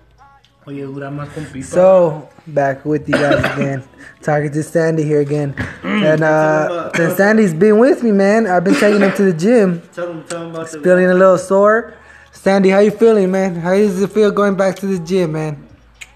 Oye, 0.69 0.85
dura 0.85 1.11
más 1.11 1.29
con 1.33 1.45
pipa. 1.49 1.67
So, 1.67 2.29
back 2.47 2.85
with 2.85 3.09
you 3.09 3.17
guys 3.17 3.41
again. 3.57 3.85
Talking 4.25 4.51
to 4.53 4.63
Sandy 4.63 5.05
here 5.05 5.21
again. 5.21 5.55
And 5.85 6.25
uh, 6.25 6.91
since 6.97 7.17
Sandy's 7.17 7.53
been 7.55 7.79
with 7.79 8.03
me, 8.03 8.11
man, 8.11 8.47
I've 8.47 8.65
been 8.65 8.75
taking 8.75 9.01
him 9.03 9.13
to 9.17 9.23
the 9.23 9.33
gym. 9.35 9.83
Tell 9.95 10.09
them, 10.09 10.25
tell 10.25 10.41
them 10.41 10.51
about 10.55 10.71
the. 10.71 10.81
Feeling 10.81 11.07
a 11.07 11.15
little 11.15 11.39
sore. 11.39 11.95
Sandy, 12.33 12.71
how 12.71 12.79
you 12.81 12.91
feeling, 12.91 13.31
man? 13.31 13.55
How 13.55 13.75
does 13.75 14.01
it 14.03 14.11
feel 14.11 14.31
going 14.31 14.57
back 14.57 14.77
to 14.77 14.87
the 14.87 14.99
gym, 14.99 15.33
man? 15.33 15.69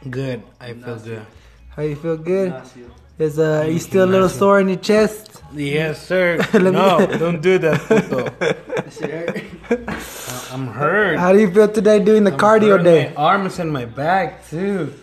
Good. 0.09 0.43
I 0.59 0.73
feel 0.73 0.97
good. 0.99 1.27
How 1.71 1.83
you 1.83 1.97
feel 1.97 2.17
good? 2.17 2.55
Is 3.19 3.39
uh, 3.39 3.67
you 3.69 3.79
still 3.79 4.05
a 4.05 4.11
little 4.11 4.29
sore 4.29 4.61
in 4.61 4.69
your 4.69 4.79
chest? 4.79 5.43
Yes, 5.53 6.07
sir. 6.07 6.39
Let 6.53 6.63
me- 6.63 6.71
no, 6.71 7.07
don't 7.19 7.41
do 7.43 7.59
that, 7.59 7.81
puto. 7.89 8.25
I'm 10.53 10.67
hurt. 10.69 11.19
How 11.19 11.33
do 11.33 11.41
you 11.41 11.51
feel 11.53 11.69
today 11.69 11.99
doing 11.99 12.25
the 12.25 12.33
cardio 12.33 12.79
Hurt 12.79 12.85
day? 12.85 13.13
My 13.15 13.23
arms 13.23 13.59
and 13.59 13.73
my 13.73 13.85
back 13.85 14.49
too. 14.49 14.95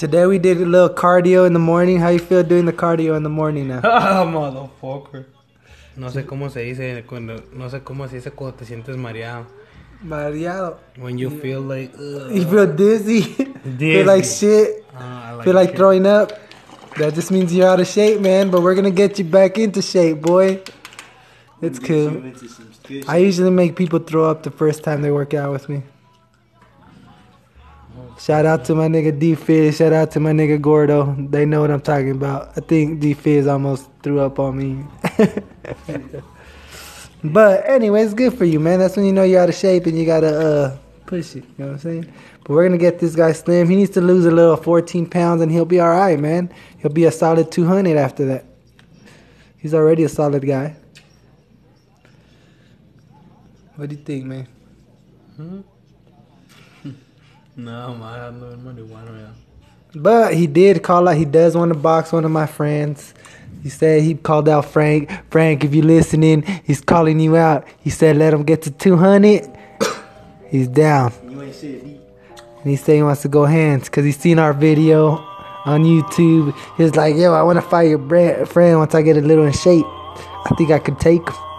Today 0.00 0.24
we 0.24 0.38
did 0.38 0.56
a 0.56 0.64
little 0.64 0.88
cardio 0.88 1.46
in 1.46 1.52
the 1.52 1.58
morning. 1.58 1.98
How 2.00 2.08
you 2.08 2.18
feel 2.18 2.42
doing 2.42 2.64
the 2.64 2.72
cardio 2.72 3.18
in 3.18 3.22
the 3.22 3.28
morning 3.28 3.68
now? 3.68 3.80
Ah, 3.84 4.24
motherfucker. 4.24 5.26
No 5.94 6.08
sé 6.08 6.24
cómo 6.24 6.50
se 6.50 6.60
dice 6.60 7.04
cuando 7.06 7.44
no 7.52 7.68
sé 7.68 7.82
cómo 7.82 8.08
se 8.08 8.16
dice 8.16 8.30
cuando 8.30 8.56
te 8.56 8.64
sientes 8.64 8.96
mareado. 8.96 9.44
Mareado. 10.02 10.78
When 10.96 11.18
you 11.18 11.28
feel 11.28 11.60
like 11.60 11.92
ugh. 11.96 12.32
You 12.32 12.46
feel 12.46 12.66
dizzy? 12.74 13.20
feel 13.78 14.06
like 14.06 14.24
shit? 14.24 14.86
Ah, 14.94 15.38
I 15.38 15.44
feel 15.44 15.52
like 15.52 15.68
shit. 15.68 15.76
throwing 15.76 16.06
up? 16.06 16.32
That 16.96 17.12
just 17.12 17.30
means 17.30 17.52
you're 17.52 17.68
out 17.68 17.78
of 17.78 17.86
shape, 17.86 18.22
man. 18.22 18.50
But 18.50 18.62
we're 18.62 18.74
gonna 18.74 18.90
get 18.90 19.18
you 19.18 19.26
back 19.26 19.58
into 19.58 19.82
shape, 19.82 20.22
boy. 20.22 20.62
It's 21.60 21.78
cool. 21.78 22.22
I 23.06 23.18
usually 23.18 23.50
make 23.50 23.76
people 23.76 23.98
throw 23.98 24.30
up 24.30 24.44
the 24.44 24.50
first 24.50 24.82
time 24.82 25.02
they 25.02 25.10
work 25.10 25.34
out 25.34 25.52
with 25.52 25.68
me. 25.68 25.82
Shout 28.20 28.44
out 28.44 28.66
to 28.66 28.74
my 28.74 28.86
nigga 28.86 29.18
D 29.18 29.34
Fizz. 29.34 29.78
Shout 29.78 29.94
out 29.94 30.10
to 30.10 30.20
my 30.20 30.32
nigga 30.32 30.60
Gordo. 30.60 31.16
They 31.18 31.46
know 31.46 31.62
what 31.62 31.70
I'm 31.70 31.80
talking 31.80 32.10
about. 32.10 32.50
I 32.54 32.60
think 32.60 33.00
D 33.00 33.14
Fizz 33.14 33.46
almost 33.46 33.88
threw 34.02 34.20
up 34.20 34.38
on 34.38 34.58
me. 34.58 34.84
but 37.24 37.66
anyway, 37.66 38.02
it's 38.02 38.12
good 38.12 38.34
for 38.34 38.44
you, 38.44 38.60
man. 38.60 38.78
That's 38.78 38.94
when 38.94 39.06
you 39.06 39.12
know 39.12 39.22
you're 39.22 39.40
out 39.40 39.48
of 39.48 39.54
shape 39.54 39.86
and 39.86 39.96
you 39.96 40.04
gotta 40.04 40.38
uh, 40.38 40.78
push 41.06 41.34
it. 41.34 41.44
You 41.44 41.54
know 41.56 41.66
what 41.68 41.72
I'm 41.72 41.78
saying? 41.78 42.12
But 42.44 42.50
we're 42.50 42.64
gonna 42.66 42.76
get 42.76 42.98
this 42.98 43.16
guy 43.16 43.32
slim. 43.32 43.70
He 43.70 43.76
needs 43.76 43.92
to 43.92 44.02
lose 44.02 44.26
a 44.26 44.30
little 44.30 44.56
14 44.56 45.08
pounds 45.08 45.40
and 45.40 45.50
he'll 45.50 45.64
be 45.64 45.80
all 45.80 45.88
right, 45.88 46.20
man. 46.20 46.52
He'll 46.76 46.92
be 46.92 47.06
a 47.06 47.10
solid 47.10 47.50
200 47.50 47.96
after 47.96 48.26
that. 48.26 48.44
He's 49.56 49.72
already 49.72 50.04
a 50.04 50.10
solid 50.10 50.46
guy. 50.46 50.76
What 53.76 53.88
do 53.88 53.96
you 53.96 54.02
think, 54.02 54.26
man? 54.26 55.64
No, 57.64 57.94
man, 57.94 58.40
no 58.40 58.46
marijuana. 58.56 59.20
ya. 59.20 59.28
But 59.94 60.34
he 60.34 60.46
did 60.46 60.82
call 60.82 61.08
out. 61.08 61.16
He 61.16 61.26
does 61.26 61.54
want 61.54 61.72
to 61.72 61.78
box 61.78 62.10
one 62.10 62.24
of 62.24 62.30
my 62.30 62.46
friends. 62.46 63.12
He 63.62 63.68
said 63.68 64.02
he 64.02 64.14
called 64.14 64.48
out 64.48 64.64
Frank. 64.64 65.10
Frank, 65.30 65.64
if 65.64 65.74
you're 65.74 65.84
listening, 65.84 66.42
he's 66.64 66.80
calling 66.80 67.20
you 67.20 67.36
out. 67.36 67.66
He 67.80 67.90
said 67.90 68.16
let 68.16 68.32
him 68.32 68.44
get 68.44 68.62
to 68.62 68.70
200. 68.70 69.46
He's 70.50 70.68
down. 70.68 71.12
You 71.28 71.42
ain't 71.42 71.54
shit, 71.54 71.84
B. 71.84 72.00
And 72.62 72.70
he 72.70 72.76
said 72.76 72.96
he 72.96 73.02
wants 73.02 73.22
to 73.22 73.28
go 73.28 73.44
hands 73.44 73.84
because 73.84 74.04
he's 74.04 74.18
seen 74.18 74.38
our 74.38 74.52
video 74.52 75.16
on 75.64 75.84
YouTube. 75.84 76.56
He 76.76 76.82
was 76.82 76.96
like, 76.96 77.14
yo, 77.14 77.32
I 77.34 77.42
want 77.42 77.58
to 77.58 77.62
fight 77.62 77.88
your 77.88 78.46
friend 78.46 78.78
once 78.78 78.94
I 78.94 79.02
get 79.02 79.16
a 79.16 79.20
little 79.20 79.44
in 79.44 79.52
shape. 79.52 79.86
I 79.86 80.54
think 80.56 80.70
I 80.70 80.78
could 80.78 80.98
take 80.98 81.28
him. 81.28 81.49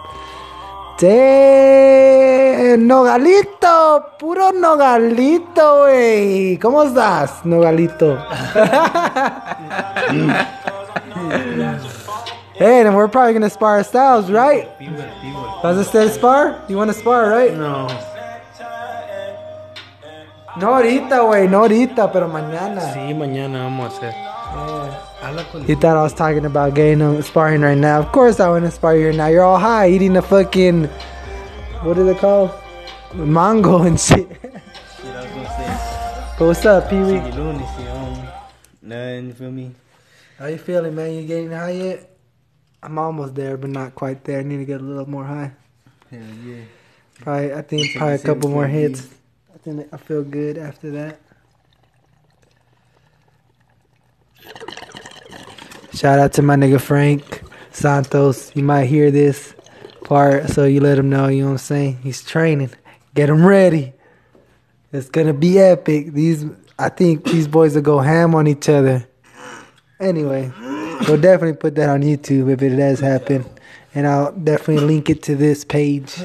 Damn, 1.02 2.86
Nogalito, 2.86 4.14
puro 4.20 4.52
Nogalito, 4.52 5.82
wey. 5.82 6.56
¿Cómo 6.58 6.84
estás, 6.84 7.44
Nogalito? 7.44 8.16
hey, 12.54 12.84
then 12.84 12.94
we're 12.94 13.08
probably 13.08 13.32
gonna 13.32 13.50
spar 13.50 13.78
ourselves, 13.78 14.30
right? 14.30 14.68
Does 15.60 15.84
it 15.84 15.90
say 15.90 16.08
spar? 16.08 16.62
You 16.68 16.76
want 16.76 16.92
to 16.92 16.96
spar, 16.96 17.30
right? 17.30 17.52
No. 17.52 17.88
No 20.56 20.74
ahorita, 20.76 21.18
güey, 21.22 21.48
no 21.48 21.64
ahorita, 21.64 22.12
pero 22.12 22.28
mañana. 22.28 22.80
Sí, 22.92 23.12
mañana 23.12 23.64
vamos 23.64 23.92
a 23.92 23.96
hacer. 23.96 24.31
Con 24.52 25.66
thought 25.76 25.96
I 25.96 26.02
was 26.02 26.14
talking 26.14 26.44
about 26.44 26.74
getting 26.74 27.00
him 27.00 27.20
sparring 27.22 27.62
right 27.62 27.76
now. 27.76 27.98
Of 27.98 28.12
course 28.12 28.40
I 28.40 28.48
want 28.48 28.64
to 28.64 28.70
spar 28.70 28.96
you 28.96 29.08
right 29.08 29.16
now. 29.16 29.28
You're 29.28 29.44
all 29.44 29.58
high 29.58 29.88
eating 29.88 30.12
the 30.12 30.22
fucking, 30.22 30.84
what 31.82 31.98
is 31.98 32.06
it 32.06 32.18
called? 32.18 32.50
Mango 33.14 33.82
and 33.82 34.00
shit. 34.00 34.28
Shit, 34.42 34.54
I 35.06 35.22
was 35.22 35.30
gonna 35.30 35.48
say. 35.48 36.34
But 36.38 36.46
what's 36.46 36.64
up, 36.64 36.88
Pee 36.88 36.98
Wee? 36.98 37.20
Chicky 37.20 37.32
Looney, 37.32 37.66
shit, 37.76 38.24
Nothing, 38.82 39.26
you 39.26 39.32
feel 39.34 39.50
me? 39.50 39.70
How 40.38 40.46
you 40.46 40.58
feeling, 40.58 40.94
man? 40.94 41.12
You 41.12 41.26
getting 41.26 41.50
high 41.50 41.70
yet? 41.70 42.16
I'm 42.82 42.98
almost 42.98 43.34
there, 43.34 43.56
but 43.56 43.70
not 43.70 43.94
quite 43.94 44.24
there. 44.24 44.40
I 44.40 44.42
need 44.42 44.58
to 44.58 44.64
get 44.64 44.80
a 44.80 44.84
little 44.84 45.08
more 45.08 45.24
high. 45.24 45.52
Hell 46.10 46.20
yeah. 46.44 46.64
Probably, 47.20 47.54
I 47.54 47.62
think 47.62 47.96
probably 47.96 48.14
a 48.14 48.18
couple 48.18 48.50
more 48.50 48.66
hits. 48.66 49.08
think 49.62 49.88
I 49.92 49.96
feel 49.96 50.24
good 50.24 50.58
after 50.58 50.90
that. 50.90 51.20
Shout 55.94 56.18
out 56.18 56.32
to 56.34 56.42
my 56.42 56.56
nigga 56.56 56.80
Frank 56.80 57.42
Santos. 57.70 58.54
You 58.56 58.64
might 58.64 58.86
hear 58.86 59.10
this 59.10 59.54
part, 60.04 60.48
so 60.48 60.64
you 60.64 60.80
let 60.80 60.98
him 60.98 61.10
know. 61.10 61.28
You 61.28 61.42
know 61.42 61.46
what 61.46 61.52
I'm 61.52 61.58
saying? 61.58 61.98
He's 62.02 62.22
training. 62.22 62.70
Get 63.14 63.28
him 63.28 63.44
ready. 63.44 63.92
It's 64.92 65.08
gonna 65.08 65.32
be 65.34 65.58
epic. 65.58 66.12
These, 66.12 66.46
I 66.78 66.88
think 66.88 67.24
these 67.24 67.48
boys 67.48 67.74
will 67.74 67.82
go 67.82 68.00
ham 68.00 68.34
on 68.34 68.46
each 68.46 68.68
other. 68.68 69.06
Anyway, 70.00 70.52
we'll 71.06 71.20
definitely 71.20 71.56
put 71.56 71.76
that 71.76 71.88
on 71.88 72.02
YouTube 72.02 72.50
if 72.52 72.60
it 72.62 72.76
does 72.76 73.00
happen, 73.00 73.44
and 73.94 74.06
I'll 74.06 74.32
definitely 74.32 74.84
link 74.84 75.08
it 75.08 75.22
to 75.24 75.36
this 75.36 75.64
page. 75.64 76.16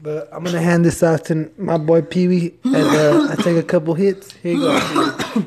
But 0.00 0.28
I'm 0.32 0.44
gonna 0.44 0.60
hand 0.60 0.84
this 0.84 1.02
off 1.02 1.24
to 1.24 1.50
my 1.56 1.76
boy 1.76 2.02
Pee 2.02 2.28
Wee 2.28 2.54
and 2.64 2.76
uh, 2.76 3.28
I 3.30 3.42
take 3.42 3.56
a 3.56 3.62
couple 3.62 3.94
hits. 3.94 4.32
Here 4.34 4.54
you 4.54 4.60
go. 4.60 5.44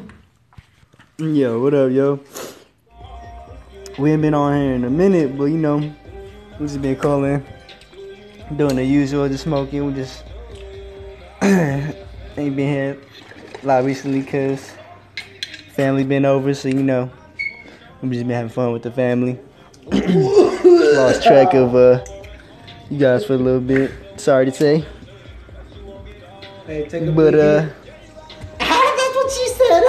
Yo, 1.20 1.62
what 1.62 1.74
up, 1.74 1.92
yo? 1.92 2.20
We 3.98 4.12
ain't 4.12 4.22
been 4.22 4.34
on 4.34 4.60
here 4.60 4.74
in 4.74 4.84
a 4.84 4.90
minute, 4.90 5.38
but 5.38 5.46
you 5.46 5.58
know, 5.58 5.78
we 5.78 6.66
just 6.66 6.82
been 6.82 6.98
calling, 6.98 7.46
doing 8.58 8.76
the 8.76 8.84
usual, 8.84 9.30
just 9.30 9.44
smoking. 9.44 9.86
We 9.86 9.94
just 9.94 10.24
ain't 11.42 11.96
been 12.36 12.58
here 12.58 12.98
a 13.64 13.66
lot 13.66 13.86
recently 13.86 14.22
because 14.22 14.72
family 15.76 16.04
been 16.04 16.26
over, 16.26 16.54
so 16.54 16.68
you 16.68 16.84
know, 16.84 17.10
we 18.02 18.10
just 18.10 18.28
been 18.28 18.36
having 18.36 18.50
fun 18.50 18.74
with 18.74 18.84
the 18.84 18.92
family. 18.92 19.40
Lost 19.92 21.24
track 21.24 21.54
of 21.54 21.74
uh, 21.74 22.04
you 22.90 22.98
guys 22.98 23.24
for 23.24 23.36
a 23.36 23.38
little 23.38 23.62
bit. 23.62 23.92
Sorry 24.22 24.46
to 24.46 24.52
say, 24.52 24.86
Hey, 26.68 26.88
take 26.88 27.08
a 27.08 27.12
but 27.12 27.34
uh. 27.34 27.66
That's 28.60 29.16
what 29.16 29.32
she 29.32 29.48
said. 29.48 29.84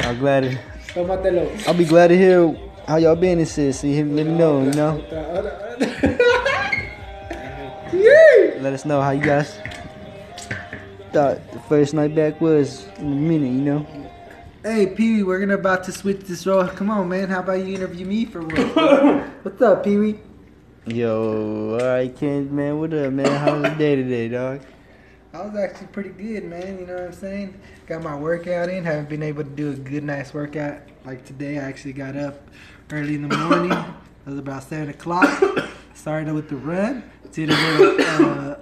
I'm 0.08 0.18
glad. 0.18 0.44
To, 0.44 0.58
Tómatelo. 0.94 1.68
I'll 1.68 1.74
be 1.74 1.84
glad 1.84 2.08
to 2.08 2.16
hear 2.16 2.56
how 2.88 2.96
y'all 2.96 3.16
been 3.16 3.38
and 3.38 3.46
shit. 3.46 3.74
So 3.74 3.86
you 3.86 4.02
let 4.06 4.24
me 4.24 4.32
know, 4.32 4.62
you 4.62 4.70
know. 4.70 4.96
Let 8.62 8.72
us 8.72 8.86
know 8.86 9.02
how 9.02 9.10
you 9.10 9.20
guys 9.20 9.58
thought 11.12 11.52
the 11.52 11.60
first 11.68 11.92
night 11.92 12.14
back 12.14 12.40
was 12.40 12.86
in 12.96 13.12
a 13.12 13.16
minute, 13.16 13.52
you 13.52 13.60
know. 13.60 13.86
Hey, 14.62 14.86
Pee 14.86 15.16
Wee, 15.16 15.22
we're 15.22 15.40
gonna 15.40 15.52
about 15.54 15.84
to 15.84 15.92
switch 15.92 16.20
this 16.20 16.46
role. 16.46 16.66
Come 16.66 16.88
on, 16.88 17.10
man. 17.10 17.28
How 17.28 17.40
about 17.40 17.58
you 17.58 17.74
interview 17.74 18.06
me 18.06 18.24
for 18.24 18.40
once? 18.40 18.74
What's 19.42 19.60
up, 19.60 19.84
Pee 19.84 19.98
Wee? 19.98 20.18
Yo, 20.84 21.78
alright, 21.80 22.16
Ken, 22.16 22.52
man, 22.52 22.76
what 22.76 22.92
up, 22.92 23.12
man? 23.12 23.24
How 23.24 23.54
was 23.54 23.70
the 23.70 23.78
day 23.78 23.94
today, 23.94 24.26
dog? 24.26 24.62
I 25.32 25.42
was 25.42 25.54
actually 25.54 25.86
pretty 25.86 26.08
good, 26.08 26.42
man. 26.42 26.80
You 26.80 26.86
know 26.86 26.94
what 26.94 27.04
I'm 27.04 27.12
saying? 27.12 27.60
Got 27.86 28.02
my 28.02 28.16
workout 28.16 28.68
in. 28.68 28.84
Haven't 28.84 29.08
been 29.08 29.22
able 29.22 29.44
to 29.44 29.48
do 29.48 29.70
a 29.70 29.74
good, 29.74 30.02
nice 30.02 30.34
workout 30.34 30.80
like 31.04 31.24
today. 31.24 31.60
I 31.60 31.62
actually 31.62 31.92
got 31.92 32.16
up 32.16 32.50
early 32.90 33.14
in 33.14 33.28
the 33.28 33.36
morning. 33.36 33.70
it 34.26 34.28
was 34.28 34.40
about 34.40 34.64
seven 34.64 34.88
o'clock. 34.88 35.40
Started 35.94 36.34
with 36.34 36.48
the 36.48 36.56
run. 36.56 37.08
Did 37.30 37.50
a 37.50 37.78
little, 37.78 38.04
uh, 38.04 38.56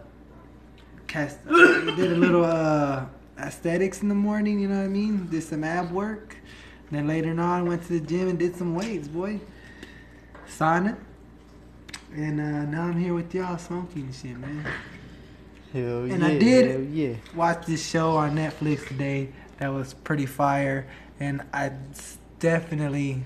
cast. 1.06 1.42
Did 1.46 2.12
a 2.12 2.16
little 2.16 2.44
uh, 2.44 3.06
aesthetics 3.38 4.02
in 4.02 4.10
the 4.10 4.14
morning. 4.14 4.60
You 4.60 4.68
know 4.68 4.76
what 4.76 4.84
I 4.84 4.88
mean? 4.88 5.26
Did 5.28 5.42
some 5.42 5.64
ab 5.64 5.90
work. 5.90 6.36
Then 6.90 7.08
later 7.08 7.40
on, 7.40 7.66
went 7.66 7.80
to 7.84 7.98
the 7.98 8.06
gym 8.06 8.28
and 8.28 8.38
did 8.38 8.56
some 8.56 8.74
weights, 8.74 9.08
boy. 9.08 9.40
Sauna. 10.46 10.98
And 12.14 12.40
uh, 12.40 12.64
now 12.64 12.82
I'm 12.84 12.98
here 12.98 13.14
with 13.14 13.34
y'all 13.34 13.58
smoking 13.58 14.02
and 14.02 14.14
shit, 14.14 14.38
man 14.38 14.66
Hell 15.72 16.06
yeah. 16.06 16.14
And 16.14 16.22
yeah, 16.22 16.28
I 16.28 16.38
did- 16.38 16.90
yeah. 16.90 17.14
watched 17.34 17.66
this 17.66 17.88
show 17.88 18.16
on 18.16 18.34
Netflix 18.34 18.86
today 18.88 19.28
that 19.58 19.68
was 19.68 19.94
pretty 19.94 20.26
fire, 20.26 20.86
and 21.20 21.42
I 21.52 21.72
definitely 22.40 23.24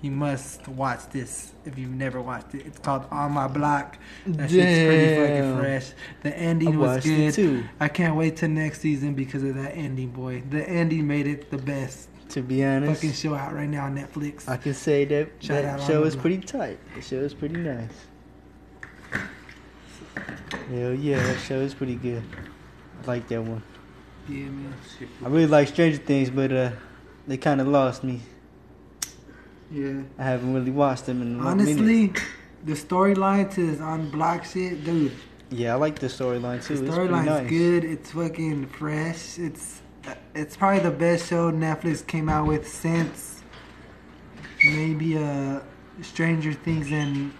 you 0.00 0.12
must 0.12 0.66
watch 0.68 1.08
this 1.10 1.52
if 1.64 1.76
you've 1.76 1.90
never 1.90 2.22
watched 2.22 2.54
it. 2.54 2.64
It's 2.64 2.78
called 2.78 3.04
On 3.10 3.32
My 3.32 3.48
Block. 3.48 3.98
That 4.26 4.48
shit's 4.48 4.86
pretty 4.86 5.16
fucking 5.16 5.58
fresh. 5.58 5.92
The 6.22 6.36
ending 6.38 6.74
I 6.74 6.76
was 6.76 7.04
good. 7.04 7.34
too. 7.34 7.64
I 7.80 7.88
can't 7.88 8.14
wait 8.16 8.36
till 8.36 8.48
next 8.48 8.80
season 8.80 9.14
because 9.14 9.42
of 9.42 9.56
that 9.56 9.76
ending, 9.76 10.10
boy. 10.10 10.42
The 10.48 10.66
ending 10.68 11.06
made 11.06 11.26
it 11.26 11.50
the 11.50 11.58
best 11.58 12.08
To 12.30 12.42
be 12.42 12.64
honest, 12.64 12.94
fucking 12.94 13.12
show 13.14 13.34
out 13.34 13.52
right 13.52 13.68
now 13.68 13.86
on 13.86 13.96
Netflix. 13.96 14.48
I 14.48 14.56
can 14.56 14.72
say 14.74 15.04
that 15.06 15.30
Shout 15.40 15.62
that 15.64 15.82
show 15.82 16.04
is 16.04 16.14
the 16.14 16.20
pretty 16.20 16.38
tight. 16.38 16.78
The 16.94 17.02
show 17.02 17.16
is 17.16 17.34
pretty 17.34 17.56
nice. 17.56 17.90
Hell 20.70 20.94
yeah, 20.94 21.22
that 21.22 21.38
show 21.40 21.60
is 21.60 21.74
pretty 21.74 21.96
good. 21.96 22.22
I 23.02 23.06
like 23.06 23.28
that 23.28 23.42
one. 23.42 23.62
yeah, 24.28 24.44
man. 24.44 24.74
I 25.24 25.28
really 25.28 25.46
like 25.46 25.68
Stranger 25.68 25.98
Things, 25.98 26.30
but 26.30 26.52
uh, 26.52 26.70
they 27.26 27.36
kind 27.36 27.60
of 27.60 27.68
lost 27.68 28.04
me. 28.04 28.20
Yeah. 29.70 30.02
I 30.18 30.24
haven't 30.24 30.54
really 30.54 30.70
watched 30.70 31.06
them 31.06 31.22
in. 31.22 31.40
Honestly, 31.40 32.12
the 32.64 32.72
storyline 32.72 33.52
to 33.54 33.66
this 33.66 33.80
on 33.80 34.10
block 34.10 34.44
shit, 34.44 34.84
dude. 34.84 35.12
Yeah, 35.50 35.72
I 35.72 35.76
like 35.76 35.98
the 35.98 36.08
storyline 36.08 36.64
too. 36.64 36.76
The 36.76 36.92
storyline's 36.92 37.26
nice. 37.26 37.48
good. 37.48 37.84
It's 37.84 38.10
fucking 38.12 38.66
fresh. 38.68 39.38
It's 39.38 39.80
it's 40.34 40.56
probably 40.56 40.80
the 40.80 40.90
best 40.90 41.28
show 41.28 41.50
Netflix 41.50 42.06
came 42.06 42.28
out 42.28 42.46
with 42.46 42.68
since 42.68 43.42
maybe 44.64 45.16
uh 45.16 45.60
Stranger 46.02 46.52
Things 46.52 46.90
and 46.92 47.32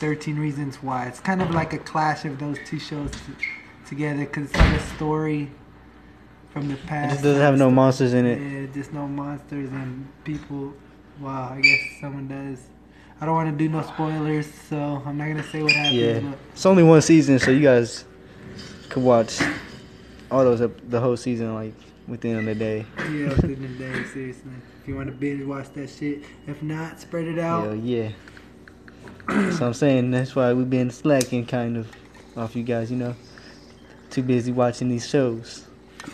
Thirteen 0.00 0.38
Reasons 0.38 0.82
Why. 0.82 1.06
It's 1.06 1.20
kind 1.20 1.42
of 1.42 1.50
like 1.50 1.72
a 1.74 1.78
clash 1.78 2.24
of 2.24 2.38
those 2.38 2.56
two 2.66 2.78
shows 2.78 3.10
t- 3.12 3.18
together 3.86 4.20
because 4.24 4.46
it's 4.46 4.56
like 4.56 4.80
a 4.80 4.96
story 4.96 5.50
from 6.52 6.68
the 6.68 6.74
It 6.74 6.86
past. 6.86 7.10
just 7.12 7.22
doesn't 7.22 7.42
have 7.42 7.58
no 7.58 7.70
monsters 7.70 8.14
in 8.14 8.24
it. 8.24 8.40
Yeah, 8.40 8.66
just 8.72 8.92
no 8.94 9.06
monsters 9.06 9.70
and 9.70 10.08
people. 10.24 10.72
Wow, 11.20 11.52
I 11.54 11.60
guess 11.60 11.78
someone 12.00 12.28
does. 12.28 12.58
I 13.20 13.26
don't 13.26 13.34
want 13.34 13.50
to 13.50 13.56
do 13.64 13.68
no 13.70 13.82
spoilers, 13.82 14.46
so 14.70 15.02
I'm 15.04 15.18
not 15.18 15.28
gonna 15.28 15.42
say 15.42 15.62
what 15.62 15.72
happens. 15.72 15.94
Yeah, 15.94 16.20
but- 16.20 16.38
it's 16.54 16.64
only 16.64 16.82
one 16.82 17.02
season, 17.02 17.38
so 17.38 17.50
you 17.50 17.60
guys 17.60 18.04
could 18.88 19.02
watch 19.02 19.38
all 20.30 20.44
those 20.44 20.62
ep- 20.62 20.80
the 20.88 20.98
whole 20.98 21.18
season 21.18 21.54
like 21.54 21.74
within 22.08 22.48
a 22.48 22.54
day. 22.54 22.86
Yeah, 22.96 23.28
within 23.28 23.60
the 23.60 23.68
day, 23.84 24.04
seriously. 24.14 24.50
If 24.80 24.88
you 24.88 24.96
want 24.96 25.08
to 25.08 25.12
binge 25.14 25.44
watch 25.44 25.70
that 25.74 25.90
shit, 25.90 26.22
if 26.46 26.62
not, 26.62 26.98
spread 27.00 27.26
it 27.26 27.38
out. 27.38 27.64
Hell 27.64 27.74
yeah. 27.76 28.08
so 29.52 29.66
I'm 29.66 29.74
saying 29.74 30.10
that's 30.10 30.34
why 30.34 30.52
we've 30.52 30.68
been 30.70 30.90
slacking 30.90 31.46
kind 31.46 31.76
of 31.76 31.88
off 32.36 32.56
you 32.56 32.62
guys, 32.62 32.90
you 32.90 32.96
know. 32.96 33.14
Too 34.10 34.22
busy 34.22 34.50
watching 34.52 34.88
these 34.88 35.08
shows. 35.08 35.66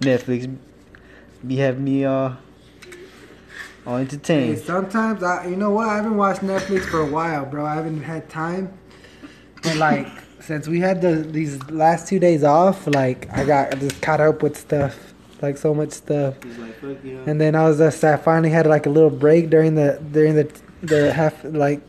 Netflix 0.00 0.54
be 1.46 1.56
having 1.56 1.84
me 1.84 2.04
all 2.04 2.36
all 3.86 3.96
Hey, 3.96 4.02
entertained. 4.02 4.58
sometimes 4.58 5.22
I, 5.22 5.46
you 5.46 5.56
know 5.56 5.70
what? 5.70 5.88
I 5.88 5.96
haven't 5.96 6.16
watched 6.16 6.40
Netflix 6.42 6.84
for 6.84 7.00
a 7.00 7.06
while, 7.06 7.44
bro. 7.46 7.64
I 7.64 7.74
haven't 7.74 8.02
had 8.02 8.28
time. 8.28 8.72
But 9.62 9.76
like, 9.76 10.06
since 10.40 10.68
we 10.68 10.80
had 10.80 11.00
the 11.00 11.16
these 11.16 11.62
last 11.70 12.08
two 12.08 12.18
days 12.18 12.44
off, 12.44 12.86
like 12.86 13.28
I 13.32 13.44
got 13.44 13.78
just 13.78 14.02
caught 14.02 14.20
up 14.20 14.42
with 14.42 14.56
stuff, 14.56 15.14
like 15.40 15.56
so 15.56 15.74
much 15.74 15.90
stuff. 15.92 16.34
And 17.26 17.40
then 17.40 17.54
I 17.54 17.66
was 17.68 17.78
just 17.78 18.04
I 18.04 18.16
finally 18.16 18.50
had 18.50 18.66
like 18.66 18.86
a 18.86 18.90
little 18.90 19.10
break 19.10 19.50
during 19.50 19.74
the 19.76 20.00
during 20.12 20.34
the 20.34 20.52
the 20.82 21.12
half 21.12 21.42
like 21.44 21.80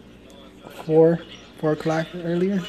four 0.86 1.20
four 1.60 1.74
o'clock 1.74 2.08
earlier. 2.16 2.62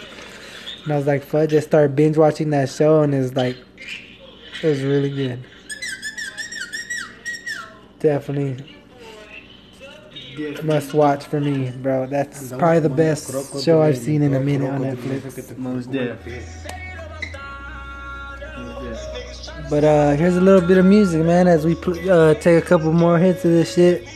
And 0.84 0.92
I 0.92 0.96
was 0.96 1.06
like, 1.06 1.22
fuck, 1.22 1.48
just 1.48 1.68
started 1.68 1.96
binge 1.96 2.16
watching 2.18 2.50
that 2.50 2.68
show, 2.68 3.02
and 3.02 3.14
it's 3.14 3.34
like, 3.34 3.56
it 4.62 4.66
was 4.66 4.82
really 4.82 5.10
good. 5.10 5.42
Definitely 7.98 8.74
must 10.62 10.94
watch 10.94 11.24
for 11.24 11.40
me, 11.40 11.70
bro. 11.70 12.06
That's 12.06 12.50
probably 12.52 12.80
the 12.80 12.88
best 12.88 13.62
show 13.62 13.82
I've 13.82 13.98
seen 13.98 14.22
in 14.22 14.34
a 14.34 14.40
minute 14.40 14.70
on 14.70 14.80
Netflix. 14.80 15.56
Most. 15.56 15.90
But 19.70 19.84
uh, 19.84 20.12
here's 20.12 20.36
a 20.36 20.40
little 20.40 20.66
bit 20.66 20.78
of 20.78 20.84
music, 20.84 21.24
man, 21.24 21.48
as 21.48 21.64
we 21.64 21.76
uh, 22.10 22.34
take 22.34 22.62
a 22.62 22.66
couple 22.66 22.92
more 22.92 23.18
hits 23.18 23.44
of 23.44 23.50
this 23.52 23.74
shit. 23.74 24.06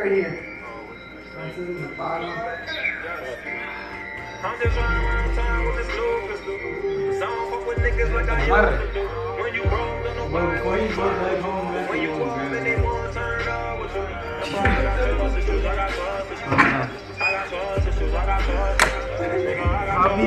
Right 0.00 0.12
here. 0.12 0.30
This 1.34 1.58
is 1.58 1.80
the 1.80 1.88
bottom. 1.96 2.30
I'm 4.40 4.60
just 4.62 4.78
on 4.78 5.34
time 5.34 5.66
with 5.66 5.76
this 5.76 5.96
Lucas. 5.96 6.40
Don't 7.18 7.50
fuck 7.50 7.66
with 7.66 7.78
niggas 7.78 8.14
like 8.14 8.28
I 8.28 8.32
used 8.46 8.94
to 8.94 9.00
do. 9.00 9.08
When 9.42 9.54
you 9.54 9.64
roll, 9.64 10.02
But 10.04 10.14
nobody 10.14 10.52
you 10.86 10.94
When 11.88 12.02
you 12.02 12.10
then 12.50 12.62
they 12.64 12.80
wanna 12.80 13.12
turn 13.12 13.48
up 13.48 13.80
with 13.80 13.94
you. 13.94 14.02
That's 14.02 14.54
I 14.54 14.62
got. 14.62 14.98
I 14.98 15.16
got. 18.22 18.26
I 18.26 18.26
got. 18.26 18.48
I 19.00 19.86
got 19.86 20.18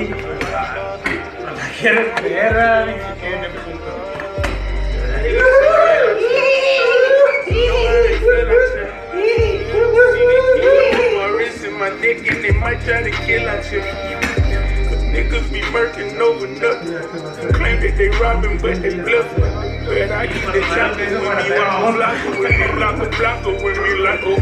my 11.81 11.89
neck 11.97 12.29
and 12.29 12.43
they 12.45 12.51
might 12.51 12.79
try 12.81 13.01
to 13.01 13.09
kill 13.25 13.49
us. 13.49 13.65
Cause 13.65 15.01
niggas 15.09 15.51
be 15.51 15.61
murking 15.73 16.13
over 16.21 16.45
nothing. 16.45 17.53
Claim 17.53 17.81
that 17.81 17.97
they 17.97 18.09
robbing, 18.21 18.59
but 18.61 18.79
they 18.83 18.93
bluffing. 18.93 19.41
But 19.89 20.11
I 20.11 20.27
keep 20.27 20.45
the 20.45 20.61
choppers 20.61 21.09
with 21.09 21.25
me 21.25 21.49
like 21.49 21.49
a 21.49 21.91
blocker, 21.97 22.29
with 22.37 22.53
me 22.53 22.67
block 22.77 23.01
a 23.01 23.09
blocker, 23.17 23.53
with 23.65 23.79
me 23.81 23.91
like 23.97 24.21
a 24.21 24.33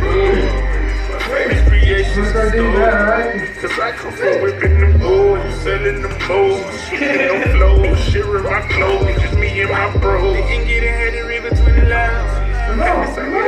My 1.08 1.19
favorite 1.32 1.65
creation 1.69 2.23
is 2.23 2.30
Start 2.30 2.52
doing 2.52 2.73
that, 2.73 2.93
alright? 3.08 3.56
Cause 3.56 3.80
I 3.80 3.91
come 3.93 4.12
from 4.12 4.41
whipping 4.43 4.80
them 4.82 4.99
boys, 4.99 5.62
selling 5.63 6.02
them 6.02 6.12
bows, 6.28 6.84
shit 6.89 7.23
no 7.23 7.39
flow, 7.56 7.95
sharing 7.95 8.43
my 8.43 8.60
clothes, 8.67 9.15
just 9.15 9.39
me 9.39 9.62
and 9.62 9.71
my 9.71 9.95
bro. 10.02 10.34
They 10.34 10.41
can 10.41 10.67
get 10.67 10.84
ahead 10.84 11.15
of 11.15 11.25
river 11.25 11.49
between 11.52 11.75
the 11.75 11.88
lines. 11.88 13.38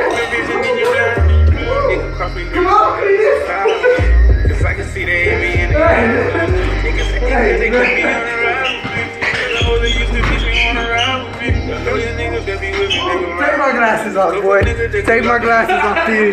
Glasses 14.02 14.16
off, 14.16 14.42
boy. 14.42 14.62
Take 14.62 15.24
my 15.24 15.38
glasses 15.38 15.78
off, 15.82 16.06
Pee 16.06 16.32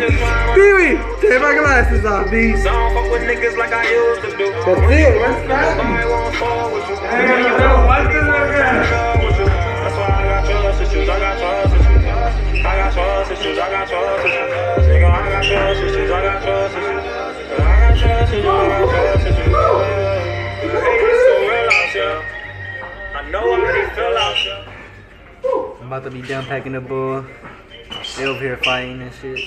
Pee 0.54 1.28
Take 1.28 1.40
my 1.40 1.54
glasses 1.54 2.04
off, 2.04 2.30
B. 2.30 2.56
So 2.56 2.68
I 2.68 2.72
don't 2.72 2.94
fuck 2.94 3.12
with 3.12 3.22
niggas 3.22 3.56
like 3.56 3.72
I 3.72 3.88
used 3.90 4.22
to 4.22 4.30
do. 4.36 4.50
That's 4.50 4.90
it. 4.90 5.20
What's 5.20 5.48
that? 5.48 5.78
You. 5.80 7.46
I. 7.80 8.00
I 12.62 12.82
out. 24.16 24.70
I'm 25.80 25.86
about 25.86 26.04
to 26.04 26.10
be 26.10 26.22
done 26.22 26.44
packing 26.44 26.72
the 26.72 26.80
bull. 26.80 27.24
They 28.20 28.26
over 28.26 28.38
here 28.38 28.58
fighting 28.58 29.00
and 29.00 29.14
shit. 29.14 29.40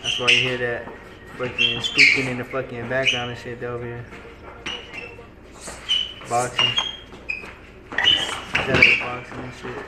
That's 0.00 0.20
why 0.20 0.28
you 0.28 0.40
hear 0.40 0.58
that 0.58 0.88
fucking 1.36 1.80
squeaking 1.80 2.26
in 2.26 2.38
the 2.38 2.44
fucking 2.44 2.88
background 2.88 3.32
and 3.32 3.40
shit. 3.40 3.60
Over 3.64 3.84
here 3.84 4.06
boxing. 6.28 6.70
Shadow 7.90 8.98
boxing 9.00 9.38
and 9.38 9.52
shit. 9.60 9.84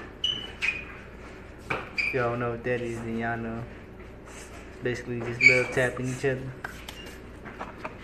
If 1.96 2.12
y'all 2.12 2.37
know 2.37 2.50
what 2.50 2.64
that 2.64 2.81
is, 2.81 2.98
then 2.98 3.18
y'all 3.18 3.37
know. 3.37 3.62
Basically, 4.83 5.20
just 5.20 5.40
love 5.44 5.70
tapping 5.70 6.09
each 6.09 6.24
other. 6.24 6.53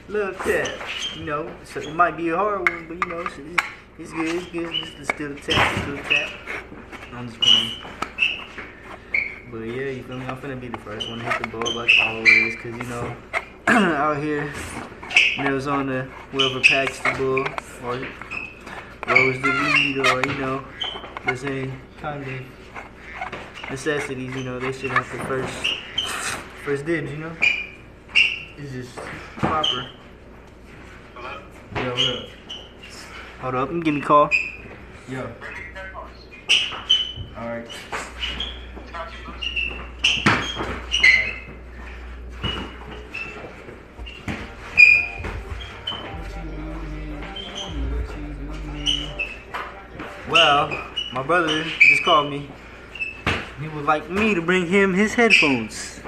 Love 0.07 0.39
tap, 0.39 0.69
you 1.17 1.25
know. 1.25 1.51
So 1.65 1.81
it 1.81 1.93
might 1.93 2.17
be 2.17 2.29
a 2.29 2.37
hard 2.37 2.69
one, 2.69 2.87
but 2.87 3.05
you 3.05 3.13
know, 3.13 3.23
it's, 3.23 3.37
it's 3.99 4.13
good. 4.13 4.37
It's 4.37 4.47
good. 4.53 4.73
Just 4.97 5.13
still 5.13 5.35
tap, 5.35 5.83
still 5.83 5.97
tap. 6.05 6.31
I'm 7.13 7.27
just 7.27 7.41
playing. 7.41 8.06
But 9.49 9.59
yeah, 9.59 9.91
you 9.91 10.03
feel 10.03 10.19
me? 10.19 10.27
I'm 10.27 10.37
finna 10.39 10.61
be 10.61 10.67
the 10.69 10.79
first 10.79 11.09
one 11.09 11.21
to 11.21 11.25
hit 11.25 11.41
the 11.41 11.49
ball 11.49 11.73
like 11.73 11.93
always, 12.01 12.57
cause 12.57 12.75
you 12.77 12.83
know, 12.83 13.17
out 13.69 14.17
here, 14.17 14.53
on 15.39 15.87
the 15.87 16.03
whoever 16.33 16.61
packs 16.61 16.99
the 16.99 17.13
bull 17.17 17.47
or 17.85 17.95
rolls 19.07 19.41
the 19.41 19.73
weed 19.75 19.99
or 19.99 20.21
you 20.27 20.39
know, 20.41 20.65
the 21.27 21.37
same 21.37 21.81
kind 22.01 22.25
of 22.25 23.71
necessities. 23.71 24.35
You 24.35 24.43
know, 24.43 24.59
they 24.59 24.73
should 24.73 24.91
have 24.91 25.11
the 25.13 25.19
first 25.27 25.55
first 26.65 26.85
dibs. 26.85 27.13
You 27.13 27.19
know, 27.19 27.37
it's 28.59 28.73
just 28.73 28.97
proper. 29.39 29.91
Yo, 31.77 31.95
look. 31.95 32.31
Hold 33.41 33.55
up, 33.55 33.69
I'm 33.69 33.81
getting 33.81 34.03
a 34.03 34.05
call. 34.05 34.29
Yo. 35.09 35.31
Alright. 37.39 37.69
Well, 37.69 37.75
brother 51.27 51.65
just 51.81 52.05
called 52.05 52.31
me. 52.31 52.49
He 53.61 53.69
would 53.69 53.85
like 53.85 54.09
me 54.09 54.35
to 54.35 54.41
bring 54.41 54.67
him 54.67 54.95
his 54.95 55.15
headphones. 55.15 56.01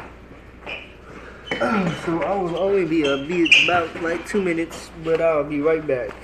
So 2.05 2.23
I 2.23 2.37
will 2.37 2.57
only 2.57 2.85
be 2.85 3.05
uh, 3.05 3.17
be 3.27 3.51
about 3.65 4.03
like 4.03 4.25
two 4.27 4.41
minutes, 4.41 4.91
but 5.03 5.21
I'll 5.21 5.43
be 5.43 5.61
right 5.61 5.85
back. 5.85 6.15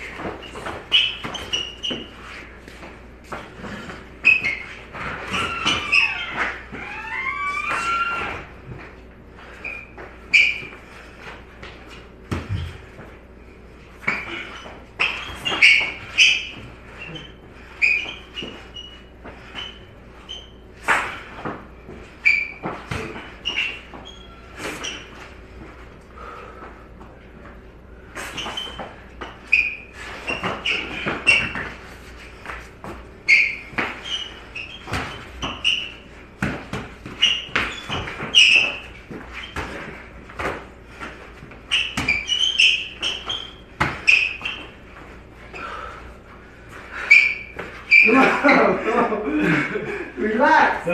Relax. 50.16 50.86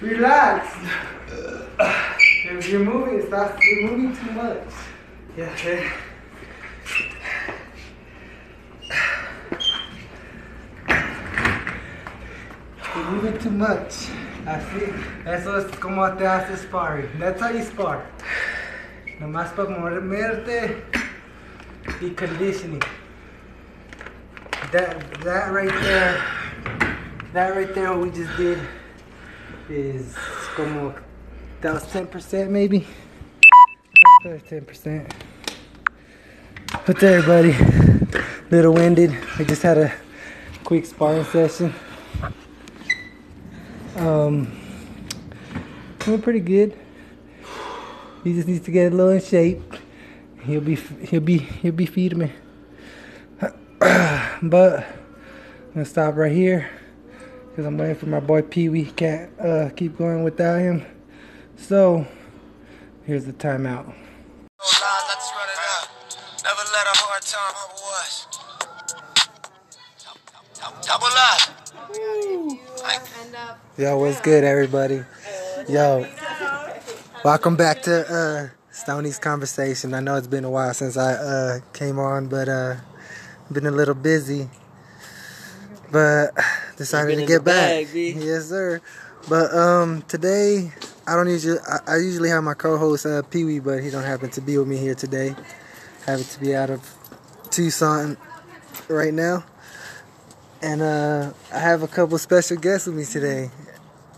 Relax. 0.00 0.76
If 2.44 2.68
you're 2.68 2.84
moving, 2.84 3.26
stop. 3.26 3.58
You're 3.62 3.90
moving 3.90 4.16
too 4.16 4.30
much. 4.32 4.62
Yeah, 5.36 5.50
okay. 5.54 5.90
too 13.42 13.50
much. 13.50 14.08
Así, 14.46 14.92
eso 15.26 15.58
es 15.58 15.66
como 15.78 16.08
te 16.16 16.26
hace 16.26 16.56
sparring. 16.56 17.08
That's 17.30 17.42
how 17.42 17.50
you 17.50 17.62
spar. 17.62 18.02
Nomás 19.20 19.54
para 19.54 19.68
moverte 19.68 20.82
y 22.02 22.10
conditioning. 22.16 22.82
That 24.72 24.98
that 25.22 25.52
right 25.52 25.70
there, 25.80 26.20
that 27.32 27.54
right 27.54 27.72
there, 27.72 27.92
what 27.92 28.00
we 28.00 28.10
just 28.10 28.36
did 28.36 28.58
is 29.68 30.12
como 30.56 30.92
that 31.60 31.72
was 31.72 31.86
ten 31.92 32.08
percent 32.08 32.50
maybe. 32.50 32.84
That's 34.24 34.48
ten 34.48 34.64
percent. 34.64 35.14
What's 36.84 37.00
there, 37.00 37.22
buddy? 37.22 37.54
Little 38.50 38.74
winded. 38.74 39.16
I 39.38 39.44
just 39.44 39.62
had 39.62 39.78
a 39.78 39.92
quick 40.64 40.84
sparring 40.84 41.22
session. 41.26 41.72
Um, 43.98 44.50
doing 46.00 46.20
pretty 46.20 46.40
good. 46.40 46.76
He 48.22 48.34
just 48.34 48.48
needs 48.48 48.64
to 48.66 48.70
get 48.70 48.92
a 48.92 48.96
little 48.96 49.12
in 49.12 49.20
shape. 49.20 49.62
He'll 50.42 50.60
be 50.60 50.74
he'll 50.74 51.20
be 51.20 51.38
he'll 51.38 51.72
be 51.72 51.86
feeding 51.86 52.18
me. 52.18 52.32
but 53.80 53.80
I'm 54.42 55.72
gonna 55.72 55.84
stop 55.86 56.16
right 56.16 56.32
here 56.32 56.68
because 57.48 57.64
I'm 57.64 57.78
waiting 57.78 57.96
for 57.96 58.06
my 58.06 58.20
boy 58.20 58.42
Pee 58.42 58.68
Wee. 58.68 58.84
Can't 58.84 59.30
uh, 59.40 59.70
keep 59.74 59.96
going 59.96 60.22
without 60.22 60.58
him. 60.60 60.84
So 61.56 62.06
here's 63.04 63.24
the 63.24 63.32
timeout. 63.32 63.86
Never 66.42 66.64
let 66.72 66.86
a 66.86 66.96
hard 66.96 67.22
time 67.22 67.54
humble 67.54 67.88
us. 68.00 68.26
Double 70.86 71.06
up. 71.06 71.60
Yo, 73.78 73.98
what's 73.98 74.20
good, 74.20 74.44
everybody? 74.44 75.02
Yo, 75.68 76.06
welcome 77.24 77.56
back 77.56 77.82
to 77.82 78.12
uh, 78.12 78.48
Stoney's 78.70 79.18
conversation. 79.18 79.94
I 79.94 80.00
know 80.00 80.16
it's 80.16 80.26
been 80.26 80.44
a 80.44 80.50
while 80.50 80.72
since 80.72 80.96
I 80.96 81.12
uh, 81.12 81.60
came 81.72 81.98
on, 81.98 82.28
but 82.28 82.48
uh, 82.48 82.76
been 83.52 83.66
a 83.66 83.70
little 83.70 83.94
busy. 83.94 84.48
But 85.90 86.30
decided 86.76 87.16
to 87.16 87.26
get 87.26 87.44
back. 87.44 87.86
Yes, 87.92 88.48
sir. 88.48 88.80
But 89.28 89.54
um, 89.54 90.02
today 90.02 90.72
I 91.06 91.14
don't 91.14 91.28
usually 91.28 91.58
I, 91.60 91.94
I 91.94 91.96
usually 91.96 92.30
have 92.30 92.42
my 92.42 92.54
co-host 92.54 93.04
uh, 93.04 93.22
Pee 93.22 93.44
Wee, 93.44 93.58
but 93.60 93.82
he 93.82 93.90
don't 93.90 94.04
happen 94.04 94.30
to 94.30 94.40
be 94.40 94.56
with 94.56 94.68
me 94.68 94.78
here 94.78 94.94
today. 94.94 95.34
Happen 96.06 96.24
to 96.24 96.40
be 96.40 96.54
out 96.54 96.70
of 96.70 96.94
Tucson 97.50 98.16
right 98.88 99.12
now. 99.12 99.44
And 100.62 100.82
uh, 100.82 101.32
I 101.52 101.58
have 101.58 101.82
a 101.82 101.88
couple 101.88 102.18
special 102.18 102.56
guests 102.56 102.86
with 102.86 102.96
me 102.96 103.04
today. 103.04 103.50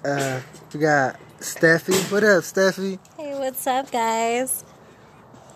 Uh, 0.04 0.40
we 0.72 0.80
got 0.80 1.16
Steffi. 1.42 2.12
What 2.12 2.22
up, 2.22 2.44
Steffi? 2.44 3.00
Hey, 3.16 3.36
what's 3.36 3.66
up, 3.66 3.90
guys? 3.90 4.64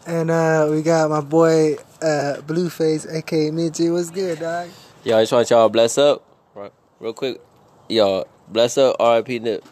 And 0.04 0.32
uh, 0.32 0.66
we 0.68 0.82
got 0.82 1.08
my 1.08 1.20
boy 1.20 1.74
uh, 2.02 2.42
Blueface, 2.44 3.08
aka 3.08 3.52
Midget. 3.52 3.92
What's 3.92 4.10
good, 4.10 4.40
dog? 4.40 4.68
Yo, 5.04 5.16
I 5.16 5.22
just 5.22 5.32
want 5.32 5.48
y'all 5.48 5.68
to 5.68 5.72
bless 5.72 5.96
up. 5.96 6.24
Right, 6.56 6.72
real 6.98 7.12
quick. 7.12 7.40
Yo, 7.88 8.24
bless 8.48 8.76
up, 8.76 8.96
RIP 8.98 9.40
Nip. 9.40 9.64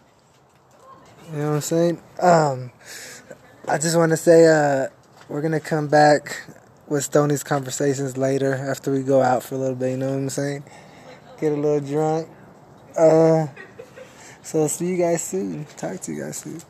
You 1.33 1.39
know 1.39 1.49
what 1.49 1.55
I'm 1.57 1.61
saying? 1.61 2.03
Um, 2.23 2.71
I 3.67 3.79
just 3.79 3.97
want 3.97 4.11
to 4.11 4.17
say 4.17 4.47
uh, 4.47 4.91
we're 5.29 5.43
gonna 5.43 5.59
come 5.59 5.89
back 5.89 6.43
with 6.87 7.03
Stoney's 7.03 7.43
conversations 7.43 8.17
later 8.17 8.55
after 8.55 8.93
we 8.93 9.03
go 9.03 9.21
out 9.21 9.43
for 9.43 9.57
a 9.57 9.59
little 9.59 9.75
bit. 9.75 9.91
You 9.91 9.97
know 9.97 10.11
what 10.11 10.19
I'm 10.19 10.31
saying? 10.31 10.63
Get 11.41 11.51
a 11.51 11.57
little 11.57 11.81
drunk. 11.81 12.29
Uh, 12.97 13.49
so 14.45 14.67
see 14.69 14.87
you 14.87 14.97
guys 14.97 15.23
soon. 15.23 15.65
Talk 15.77 16.01
to 16.03 16.13
you 16.13 16.23
guys 16.23 16.37
soon. 16.39 16.61